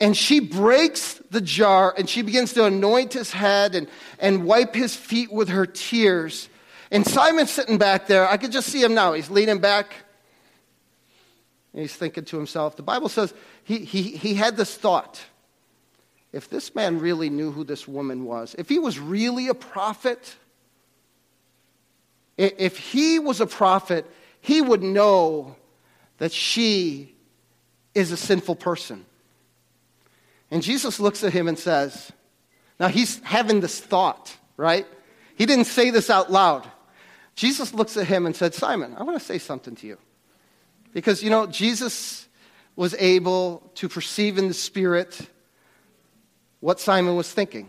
And 0.00 0.16
she 0.16 0.40
breaks 0.40 1.22
the 1.30 1.40
jar 1.40 1.94
and 1.96 2.10
she 2.10 2.22
begins 2.22 2.54
to 2.54 2.64
anoint 2.64 3.12
his 3.12 3.30
head 3.30 3.76
and, 3.76 3.86
and 4.18 4.44
wipe 4.44 4.74
his 4.74 4.96
feet 4.96 5.32
with 5.32 5.50
her 5.50 5.66
tears. 5.66 6.48
And 6.90 7.06
Simon's 7.06 7.52
sitting 7.52 7.78
back 7.78 8.08
there. 8.08 8.28
I 8.28 8.38
could 8.38 8.50
just 8.50 8.70
see 8.70 8.82
him 8.82 8.92
now. 8.92 9.12
He's 9.12 9.30
leaning 9.30 9.60
back 9.60 9.94
and 11.72 11.82
he's 11.82 11.94
thinking 11.94 12.24
to 12.24 12.36
himself. 12.36 12.74
The 12.74 12.82
Bible 12.82 13.08
says 13.08 13.32
he, 13.62 13.84
he, 13.84 14.02
he 14.02 14.34
had 14.34 14.56
this 14.56 14.74
thought 14.76 15.20
if 16.32 16.50
this 16.50 16.74
man 16.74 16.98
really 16.98 17.30
knew 17.30 17.52
who 17.52 17.62
this 17.62 17.86
woman 17.86 18.24
was, 18.24 18.56
if 18.58 18.68
he 18.68 18.80
was 18.80 18.98
really 18.98 19.46
a 19.46 19.54
prophet, 19.54 20.34
if 22.38 22.78
he 22.78 23.18
was 23.18 23.40
a 23.40 23.46
prophet, 23.46 24.06
he 24.40 24.62
would 24.62 24.82
know 24.82 25.56
that 26.18 26.32
she 26.32 27.14
is 27.94 28.12
a 28.12 28.16
sinful 28.16 28.56
person. 28.56 29.04
And 30.50 30.62
Jesus 30.62 31.00
looks 31.00 31.24
at 31.24 31.32
him 31.32 31.48
and 31.48 31.58
says, 31.58 32.12
Now 32.78 32.88
he's 32.88 33.20
having 33.20 33.60
this 33.60 33.80
thought, 33.80 34.34
right? 34.56 34.86
He 35.36 35.46
didn't 35.46 35.66
say 35.66 35.90
this 35.90 36.08
out 36.08 36.30
loud. 36.30 36.66
Jesus 37.34 37.74
looks 37.74 37.96
at 37.96 38.06
him 38.06 38.26
and 38.26 38.34
said, 38.34 38.54
Simon, 38.54 38.94
I 38.96 39.02
want 39.02 39.18
to 39.18 39.24
say 39.24 39.38
something 39.38 39.76
to 39.76 39.86
you. 39.86 39.98
Because, 40.92 41.22
you 41.22 41.30
know, 41.30 41.46
Jesus 41.46 42.26
was 42.74 42.94
able 42.94 43.70
to 43.74 43.88
perceive 43.88 44.38
in 44.38 44.48
the 44.48 44.54
Spirit 44.54 45.20
what 46.60 46.80
Simon 46.80 47.16
was 47.16 47.30
thinking. 47.32 47.68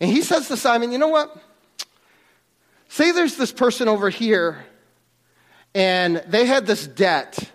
And 0.00 0.10
he 0.10 0.22
says 0.22 0.48
to 0.48 0.56
Simon, 0.56 0.92
You 0.92 0.98
know 0.98 1.08
what? 1.08 1.36
Say 2.88 3.12
there's 3.12 3.36
this 3.36 3.52
person 3.52 3.88
over 3.88 4.10
here, 4.10 4.64
and 5.74 6.22
they 6.28 6.46
had 6.46 6.66
this 6.66 6.86
debt 6.86 7.50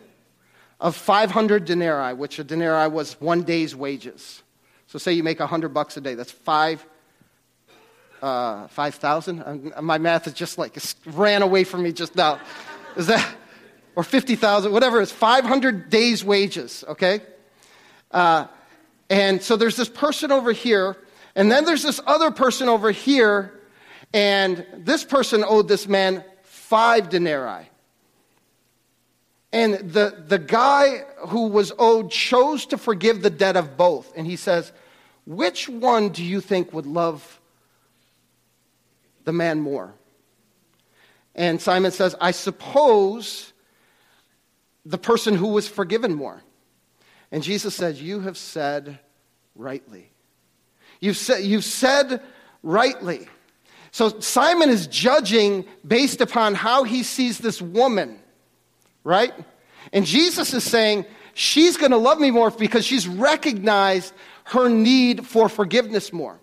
of 0.79 0.95
500 0.95 1.65
denarii, 1.65 2.13
which 2.13 2.39
a 2.39 2.43
denarii 2.43 2.89
was 2.89 3.13
one 3.19 3.43
day's 3.43 3.75
wages. 3.75 4.43
So 4.87 4.97
say 4.97 5.13
you 5.13 5.23
make 5.23 5.39
100 5.39 5.69
bucks 5.69 5.97
a 5.97 6.01
day. 6.01 6.15
That's 6.15 6.31
five, 6.31 6.85
uh, 8.21 8.67
5,000. 8.67 9.73
My 9.81 9.97
math 9.97 10.27
is 10.27 10.33
just 10.33 10.57
like, 10.57 10.77
ran 11.05 11.41
away 11.41 11.63
from 11.63 11.83
me 11.83 11.91
just 11.91 12.15
now. 12.15 12.39
Is 12.95 13.07
that, 13.07 13.35
or 13.95 14.03
50,000, 14.03 14.71
whatever 14.71 14.99
it 14.99 15.03
is, 15.03 15.11
500 15.11 15.89
days' 15.89 16.23
wages, 16.23 16.83
okay? 16.87 17.21
Uh, 18.11 18.47
and 19.09 19.41
so 19.41 19.57
there's 19.57 19.75
this 19.75 19.89
person 19.89 20.31
over 20.31 20.51
here, 20.51 20.97
and 21.35 21.51
then 21.51 21.65
there's 21.65 21.83
this 21.83 21.99
other 22.05 22.31
person 22.31 22.69
over 22.69 22.91
here 22.91 23.58
and 24.13 24.65
this 24.77 25.03
person 25.03 25.43
owed 25.47 25.67
this 25.67 25.87
man 25.87 26.23
five 26.43 27.09
denarii. 27.09 27.69
And 29.51 29.75
the, 29.91 30.23
the 30.27 30.37
guy 30.37 31.03
who 31.27 31.47
was 31.47 31.71
owed 31.79 32.11
chose 32.11 32.67
to 32.67 32.77
forgive 32.77 33.21
the 33.21 33.31
debt 33.31 33.57
of 33.57 33.77
both. 33.77 34.13
And 34.15 34.27
he 34.27 34.35
says, 34.35 34.71
Which 35.25 35.67
one 35.67 36.09
do 36.09 36.23
you 36.23 36.39
think 36.39 36.71
would 36.71 36.85
love 36.85 37.39
the 39.25 39.33
man 39.33 39.59
more? 39.59 39.93
And 41.33 41.59
Simon 41.59 41.91
says, 41.91 42.15
I 42.21 42.31
suppose 42.31 43.53
the 44.85 44.97
person 44.97 45.35
who 45.35 45.47
was 45.47 45.67
forgiven 45.67 46.13
more. 46.13 46.43
And 47.31 47.41
Jesus 47.41 47.73
says, 47.75 48.01
You 48.01 48.19
have 48.21 48.37
said 48.37 48.99
rightly. 49.55 50.11
You've 50.99 51.17
said, 51.17 51.43
you've 51.43 51.63
said 51.63 52.21
rightly. 52.61 53.27
So 53.91 54.19
Simon 54.19 54.69
is 54.69 54.87
judging 54.87 55.65
based 55.87 56.21
upon 56.21 56.55
how 56.55 56.83
he 56.83 57.03
sees 57.03 57.39
this 57.39 57.61
woman, 57.61 58.19
right? 59.03 59.33
And 59.91 60.05
Jesus 60.05 60.53
is 60.53 60.63
saying, 60.63 61.05
she's 61.33 61.77
going 61.77 61.91
to 61.91 61.97
love 61.97 62.19
me 62.19 62.31
more 62.31 62.51
because 62.51 62.85
she's 62.85 63.07
recognized 63.07 64.13
her 64.45 64.69
need 64.69 65.25
for 65.25 65.49
forgiveness 65.49 66.13
more. 66.13 66.39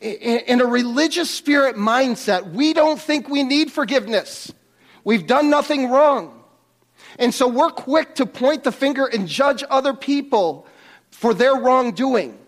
In 0.00 0.60
a 0.60 0.66
religious 0.66 1.30
spirit 1.30 1.76
mindset, 1.76 2.52
we 2.52 2.72
don't 2.72 3.00
think 3.00 3.28
we 3.28 3.42
need 3.42 3.70
forgiveness. 3.70 4.52
We've 5.04 5.26
done 5.26 5.50
nothing 5.50 5.90
wrong. 5.90 6.42
And 7.18 7.34
so 7.34 7.46
we're 7.46 7.70
quick 7.70 8.14
to 8.16 8.26
point 8.26 8.64
the 8.64 8.72
finger 8.72 9.06
and 9.06 9.28
judge 9.28 9.62
other 9.68 9.92
people 9.92 10.66
for 11.10 11.34
their 11.34 11.54
wrongdoing. 11.54 12.38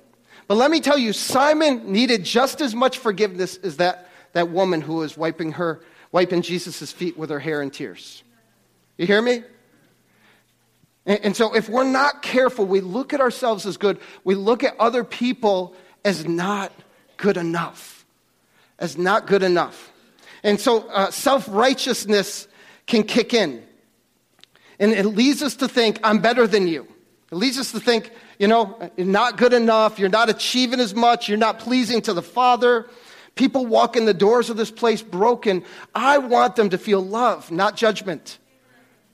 But 0.47 0.57
let 0.57 0.71
me 0.71 0.81
tell 0.81 0.99
you, 0.99 1.13
Simon 1.13 1.91
needed 1.91 2.25
just 2.25 2.61
as 2.61 2.75
much 2.75 2.99
forgiveness 2.99 3.57
as 3.59 3.77
that 3.79 4.11
that 4.35 4.51
woman 4.51 4.81
who 4.81 4.97
was 4.97 5.17
wiping 5.17 5.53
her, 5.53 5.81
wiping 6.13 6.43
Jesus' 6.43 6.93
feet 6.93 7.17
with 7.17 7.31
her 7.31 7.41
hair 7.41 7.61
and 7.63 7.73
tears. 7.73 8.23
You 8.99 9.07
hear 9.07 9.23
me? 9.23 9.43
And, 11.07 11.21
and 11.25 11.37
so 11.37 11.55
if 11.55 11.69
we're 11.69 11.85
not 11.85 12.23
careful, 12.23 12.67
we 12.67 12.81
look 12.81 13.13
at 13.13 13.21
ourselves 13.21 13.67
as 13.67 13.77
good, 13.77 13.99
we 14.23 14.35
look 14.35 14.63
at 14.63 14.75
other 14.79 15.03
people 15.03 15.75
as 16.05 16.27
not 16.27 16.73
good 17.17 17.37
enough. 17.37 18.05
As 18.79 18.99
not 18.99 19.27
good 19.27 19.43
enough. 19.43 19.93
And 20.43 20.61
so 20.61 20.89
uh, 20.89 21.11
self 21.11 21.49
righteousness 21.49 22.49
can 22.87 23.05
kick 23.05 23.33
in. 23.33 23.63
And 24.79 24.93
it 24.93 25.07
leads 25.07 25.43
us 25.43 25.57
to 25.57 25.69
think, 25.69 26.01
I'm 26.03 26.19
better 26.19 26.47
than 26.47 26.67
you. 26.67 26.87
It 27.31 27.37
leads 27.37 27.59
us 27.59 27.73
to 27.73 27.81
think, 27.81 28.11
you 28.39 28.49
know, 28.49 28.91
you're 28.97 29.07
not 29.07 29.39
good 29.39 29.53
enough, 29.53 29.99
you're 29.99 30.09
not 30.09 30.29
achieving 30.29 30.81
as 30.81 30.95
much, 30.95 31.29
you're 31.29 31.39
not 31.39 31.61
pleasing 31.61 32.03
to 32.03 32.13
the 32.13 32.23
Father. 32.23 32.89
People 33.35 33.67
walk 33.67 33.97
in 33.97 34.05
the 34.05 34.15
doors 34.15 34.51
of 34.51 34.57
this 34.57 34.71
place 34.71 35.03
broken. 35.03 35.65
I 35.95 36.19
want 36.19 36.57
them 36.57 36.71
to 36.71 36.79
feel 36.79 37.01
love, 37.01 37.51
not 37.51 37.77
judgment. 37.77 38.39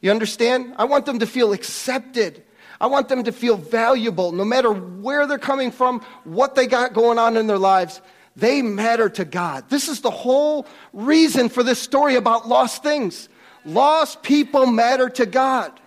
You 0.00 0.10
understand? 0.10 0.74
I 0.76 0.84
want 0.84 1.06
them 1.06 1.18
to 1.20 1.26
feel 1.26 1.52
accepted. 1.52 2.42
I 2.80 2.86
want 2.86 3.08
them 3.08 3.24
to 3.24 3.32
feel 3.32 3.56
valuable 3.56 4.32
no 4.32 4.44
matter 4.44 4.72
where 4.72 5.26
they're 5.26 5.38
coming 5.38 5.70
from, 5.70 6.00
what 6.24 6.54
they 6.54 6.66
got 6.66 6.94
going 6.94 7.18
on 7.18 7.36
in 7.36 7.46
their 7.46 7.58
lives. 7.58 8.00
They 8.36 8.62
matter 8.62 9.08
to 9.10 9.24
God. 9.24 9.68
This 9.68 9.88
is 9.88 10.00
the 10.00 10.10
whole 10.10 10.66
reason 10.92 11.48
for 11.48 11.62
this 11.62 11.78
story 11.78 12.14
about 12.14 12.48
lost 12.48 12.82
things. 12.82 13.28
Lost 13.64 14.22
people 14.22 14.66
matter 14.66 15.10
to 15.10 15.26
God. 15.26 15.78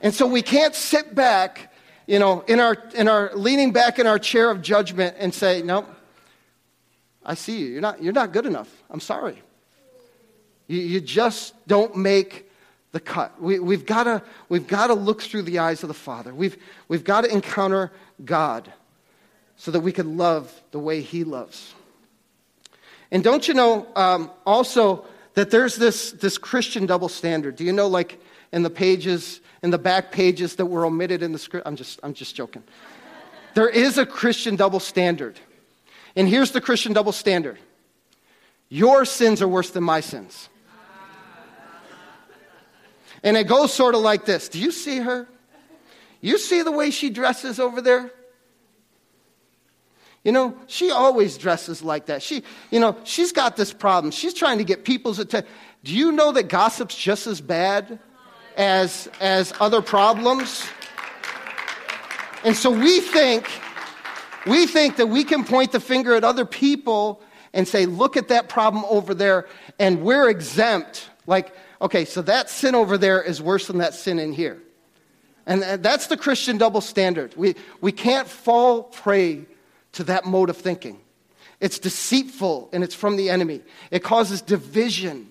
And 0.00 0.14
so 0.14 0.26
we 0.26 0.42
can't 0.42 0.74
sit 0.74 1.14
back, 1.14 1.72
you 2.06 2.18
know, 2.18 2.40
in 2.48 2.58
our, 2.58 2.76
in 2.94 3.06
our 3.06 3.30
leaning 3.34 3.72
back 3.72 3.98
in 3.98 4.06
our 4.06 4.18
chair 4.18 4.50
of 4.50 4.62
judgment 4.62 5.16
and 5.18 5.32
say, 5.32 5.62
no, 5.62 5.86
I 7.24 7.34
see 7.34 7.58
you. 7.58 7.66
You're 7.66 7.80
not, 7.80 8.02
you're 8.02 8.12
not 8.12 8.32
good 8.32 8.46
enough. 8.46 8.70
I'm 8.90 9.00
sorry. 9.00 9.42
You, 10.66 10.78
you 10.80 11.00
just 11.00 11.54
don't 11.66 11.96
make 11.96 12.50
the 12.92 13.00
cut. 13.00 13.40
We, 13.40 13.58
we've 13.58 13.86
got 13.86 14.04
to 14.04 14.22
we've 14.48 14.66
to 14.66 14.94
look 14.94 15.22
through 15.22 15.42
the 15.42 15.58
eyes 15.58 15.82
of 15.82 15.88
the 15.88 15.94
Father. 15.94 16.34
We've, 16.34 16.56
we've 16.88 17.04
got 17.04 17.22
to 17.22 17.32
encounter 17.32 17.92
God 18.24 18.72
so 19.56 19.70
that 19.70 19.80
we 19.80 19.92
can 19.92 20.16
love 20.16 20.52
the 20.70 20.78
way 20.78 21.02
He 21.02 21.24
loves. 21.24 21.74
And 23.10 23.22
don't 23.22 23.46
you 23.46 23.54
know 23.54 23.86
um, 23.96 24.30
also 24.46 25.04
that 25.34 25.50
there's 25.50 25.76
this, 25.76 26.12
this 26.12 26.38
Christian 26.38 26.86
double 26.86 27.08
standard? 27.08 27.56
Do 27.56 27.64
you 27.64 27.72
know, 27.72 27.86
like 27.86 28.20
in 28.52 28.62
the 28.62 28.70
pages, 28.70 29.40
in 29.62 29.70
the 29.70 29.78
back 29.78 30.12
pages 30.12 30.56
that 30.56 30.66
were 30.66 30.86
omitted 30.86 31.22
in 31.22 31.32
the 31.32 31.38
script? 31.38 31.66
I'm 31.66 31.76
just, 31.76 32.00
I'm 32.02 32.14
just 32.14 32.34
joking. 32.34 32.62
There 33.54 33.68
is 33.68 33.98
a 33.98 34.06
Christian 34.06 34.56
double 34.56 34.80
standard. 34.80 35.38
And 36.16 36.28
here's 36.28 36.50
the 36.50 36.60
Christian 36.60 36.92
double 36.92 37.12
standard 37.12 37.58
your 38.68 39.04
sins 39.04 39.42
are 39.42 39.48
worse 39.48 39.70
than 39.70 39.82
my 39.82 40.00
sins. 40.00 40.48
And 43.22 43.36
it 43.36 43.48
goes 43.48 43.74
sort 43.74 43.94
of 43.94 44.00
like 44.00 44.24
this 44.24 44.48
Do 44.48 44.58
you 44.58 44.70
see 44.70 44.98
her? 44.98 45.28
You 46.20 46.38
see 46.38 46.62
the 46.62 46.72
way 46.72 46.90
she 46.90 47.10
dresses 47.10 47.58
over 47.58 47.80
there? 47.80 48.10
You 50.22 50.32
know, 50.32 50.54
she 50.66 50.90
always 50.90 51.38
dresses 51.38 51.82
like 51.82 52.06
that. 52.06 52.22
She, 52.22 52.42
you 52.70 52.78
know, 52.78 52.94
she's 53.04 53.32
got 53.32 53.56
this 53.56 53.72
problem. 53.72 54.10
She's 54.10 54.34
trying 54.34 54.58
to 54.58 54.64
get 54.64 54.84
people's 54.84 55.18
attention. 55.18 55.50
Do 55.82 55.94
you 55.94 56.12
know 56.12 56.30
that 56.32 56.48
gossip's 56.48 56.94
just 56.94 57.26
as 57.26 57.40
bad 57.40 57.98
as, 58.54 59.08
as 59.18 59.54
other 59.60 59.80
problems? 59.80 60.68
And 62.44 62.54
so 62.54 62.70
we 62.70 63.00
think, 63.00 63.48
we 64.46 64.66
think 64.66 64.96
that 64.96 65.06
we 65.06 65.24
can 65.24 65.44
point 65.44 65.72
the 65.72 65.80
finger 65.80 66.14
at 66.14 66.24
other 66.24 66.44
people 66.44 67.22
and 67.52 67.66
say, 67.66 67.86
look 67.86 68.16
at 68.16 68.28
that 68.28 68.48
problem 68.48 68.84
over 68.88 69.14
there, 69.14 69.48
and 69.78 70.02
we're 70.02 70.28
exempt. 70.28 71.08
Like, 71.26 71.54
okay, 71.82 72.04
so 72.04 72.22
that 72.22 72.48
sin 72.48 72.74
over 72.74 72.96
there 72.96 73.22
is 73.22 73.42
worse 73.42 73.66
than 73.66 73.78
that 73.78 73.94
sin 73.94 74.18
in 74.18 74.32
here. 74.32 74.62
And 75.46 75.64
uh, 75.64 75.76
that's 75.78 76.06
the 76.06 76.16
Christian 76.16 76.58
double 76.58 76.80
standard. 76.80 77.34
We, 77.36 77.56
we 77.80 77.92
can't 77.92 78.28
fall 78.28 78.84
prey 78.84 79.46
to 79.92 80.04
that 80.04 80.24
mode 80.24 80.48
of 80.48 80.56
thinking. 80.56 81.00
It's 81.58 81.78
deceitful 81.78 82.70
and 82.72 82.84
it's 82.84 82.94
from 82.94 83.16
the 83.16 83.30
enemy. 83.30 83.62
It 83.90 84.02
causes 84.02 84.40
division. 84.40 85.30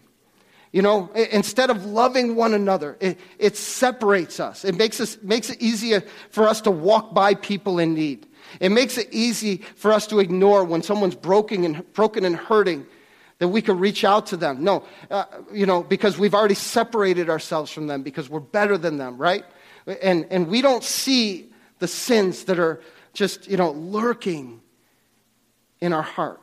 You 0.72 0.84
know, 0.84 1.10
instead 1.32 1.72
of 1.72 1.86
loving 1.86 2.36
one 2.36 2.54
another, 2.54 2.98
it, 3.00 3.17
it 3.39 3.58
separates 3.58 4.39
us. 4.39 4.63
It 4.63 4.76
makes, 4.76 5.00
us, 5.00 5.17
makes 5.24 5.50
it 5.50 5.60
easier 5.62 6.04
for 6.30 6.48
us 6.48 6.62
to 6.62 6.72
walk 6.72 7.13
by 7.13 7.34
people 7.34 7.80
in 7.80 7.95
need. 7.95 8.28
It 8.59 8.69
makes 8.69 8.97
it 8.97 9.07
easy 9.12 9.57
for 9.75 9.91
us 9.91 10.07
to 10.07 10.19
ignore 10.19 10.63
when 10.63 10.83
someone's 10.83 11.15
broken 11.15 11.63
and, 11.63 11.93
broken 11.93 12.25
and 12.25 12.35
hurting 12.35 12.85
that 13.39 13.47
we 13.47 13.62
can 13.62 13.79
reach 13.79 14.03
out 14.03 14.27
to 14.27 14.38
them. 14.38 14.63
No, 14.63 14.83
uh, 15.09 15.25
you 15.51 15.65
know, 15.65 15.81
because 15.81 16.17
we've 16.17 16.33
already 16.33 16.55
separated 16.55 17.29
ourselves 17.29 17.71
from 17.71 17.88
them 17.88 18.03
because 18.03 18.29
we're 18.29 18.39
better 18.39 18.77
than 18.77 18.97
them, 18.97 19.17
right? 19.17 19.45
And, 20.01 20.25
and 20.29 20.47
we 20.47 20.62
don't 20.62 20.83
see 20.83 21.51
the 21.79 21.88
sins 21.88 22.43
that 22.45 22.59
are 22.59 22.81
just, 23.13 23.47
you 23.47 23.57
know, 23.57 23.71
lurking 23.71 24.62
in 25.81 25.93
our 25.93 26.01
heart. 26.01 26.41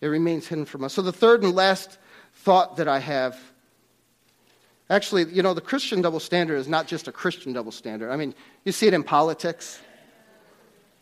It 0.00 0.08
remains 0.08 0.46
hidden 0.46 0.66
from 0.66 0.84
us. 0.84 0.92
So 0.92 1.00
the 1.00 1.12
third 1.12 1.42
and 1.42 1.54
last 1.54 1.98
thought 2.34 2.76
that 2.76 2.88
I 2.88 2.98
have 2.98 3.38
actually, 4.90 5.24
you 5.32 5.42
know, 5.42 5.54
the 5.54 5.62
Christian 5.62 6.02
double 6.02 6.20
standard 6.20 6.56
is 6.56 6.68
not 6.68 6.86
just 6.86 7.08
a 7.08 7.12
Christian 7.12 7.52
double 7.52 7.72
standard. 7.72 8.10
I 8.10 8.16
mean, 8.16 8.34
you 8.64 8.72
see 8.72 8.86
it 8.86 8.94
in 8.94 9.02
politics. 9.02 9.80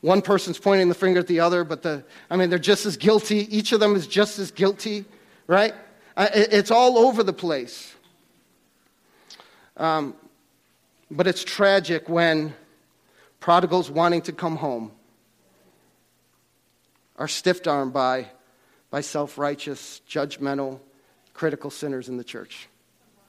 One 0.03 0.21
person's 0.21 0.59
pointing 0.59 0.89
the 0.89 0.97
finger 0.97 1.21
at 1.21 1.29
the 1.29 1.41
other, 1.41 1.63
but 1.63 1.83
the, 1.83 2.05
I 2.29 2.37
mean, 2.37 2.51
they're 2.51 2.59
just 2.59 2.85
as 2.87 2.97
guilty. 2.97 3.57
Each 3.57 3.73
of 3.73 3.79
them 3.81 3.95
is 3.95 4.07
just 4.07 4.39
as 4.41 4.51
guilty, 4.51 5.05
right? 5.47 5.75
It's 6.17 6.73
all 6.73 6.99
over 6.99 7.23
the 7.23 7.33
place. 7.33 7.95
Um, 9.77 10.15
but 11.09 11.29
it's 11.29 11.45
tragic 11.45 12.09
when 12.09 12.53
prodigals 13.39 13.91
wanting 13.91 14.23
to 14.23 14.33
come 14.33 14.57
home 14.57 14.91
are 17.17 17.29
stiff 17.29 17.65
armed 17.67 17.93
by, 17.93 18.27
by 18.91 19.03
self 19.03 19.39
righteous, 19.39 20.01
judgmental, 20.09 20.81
critical 21.33 21.71
sinners 21.71 22.09
in 22.09 22.17
the 22.17 22.25
church. 22.25 22.69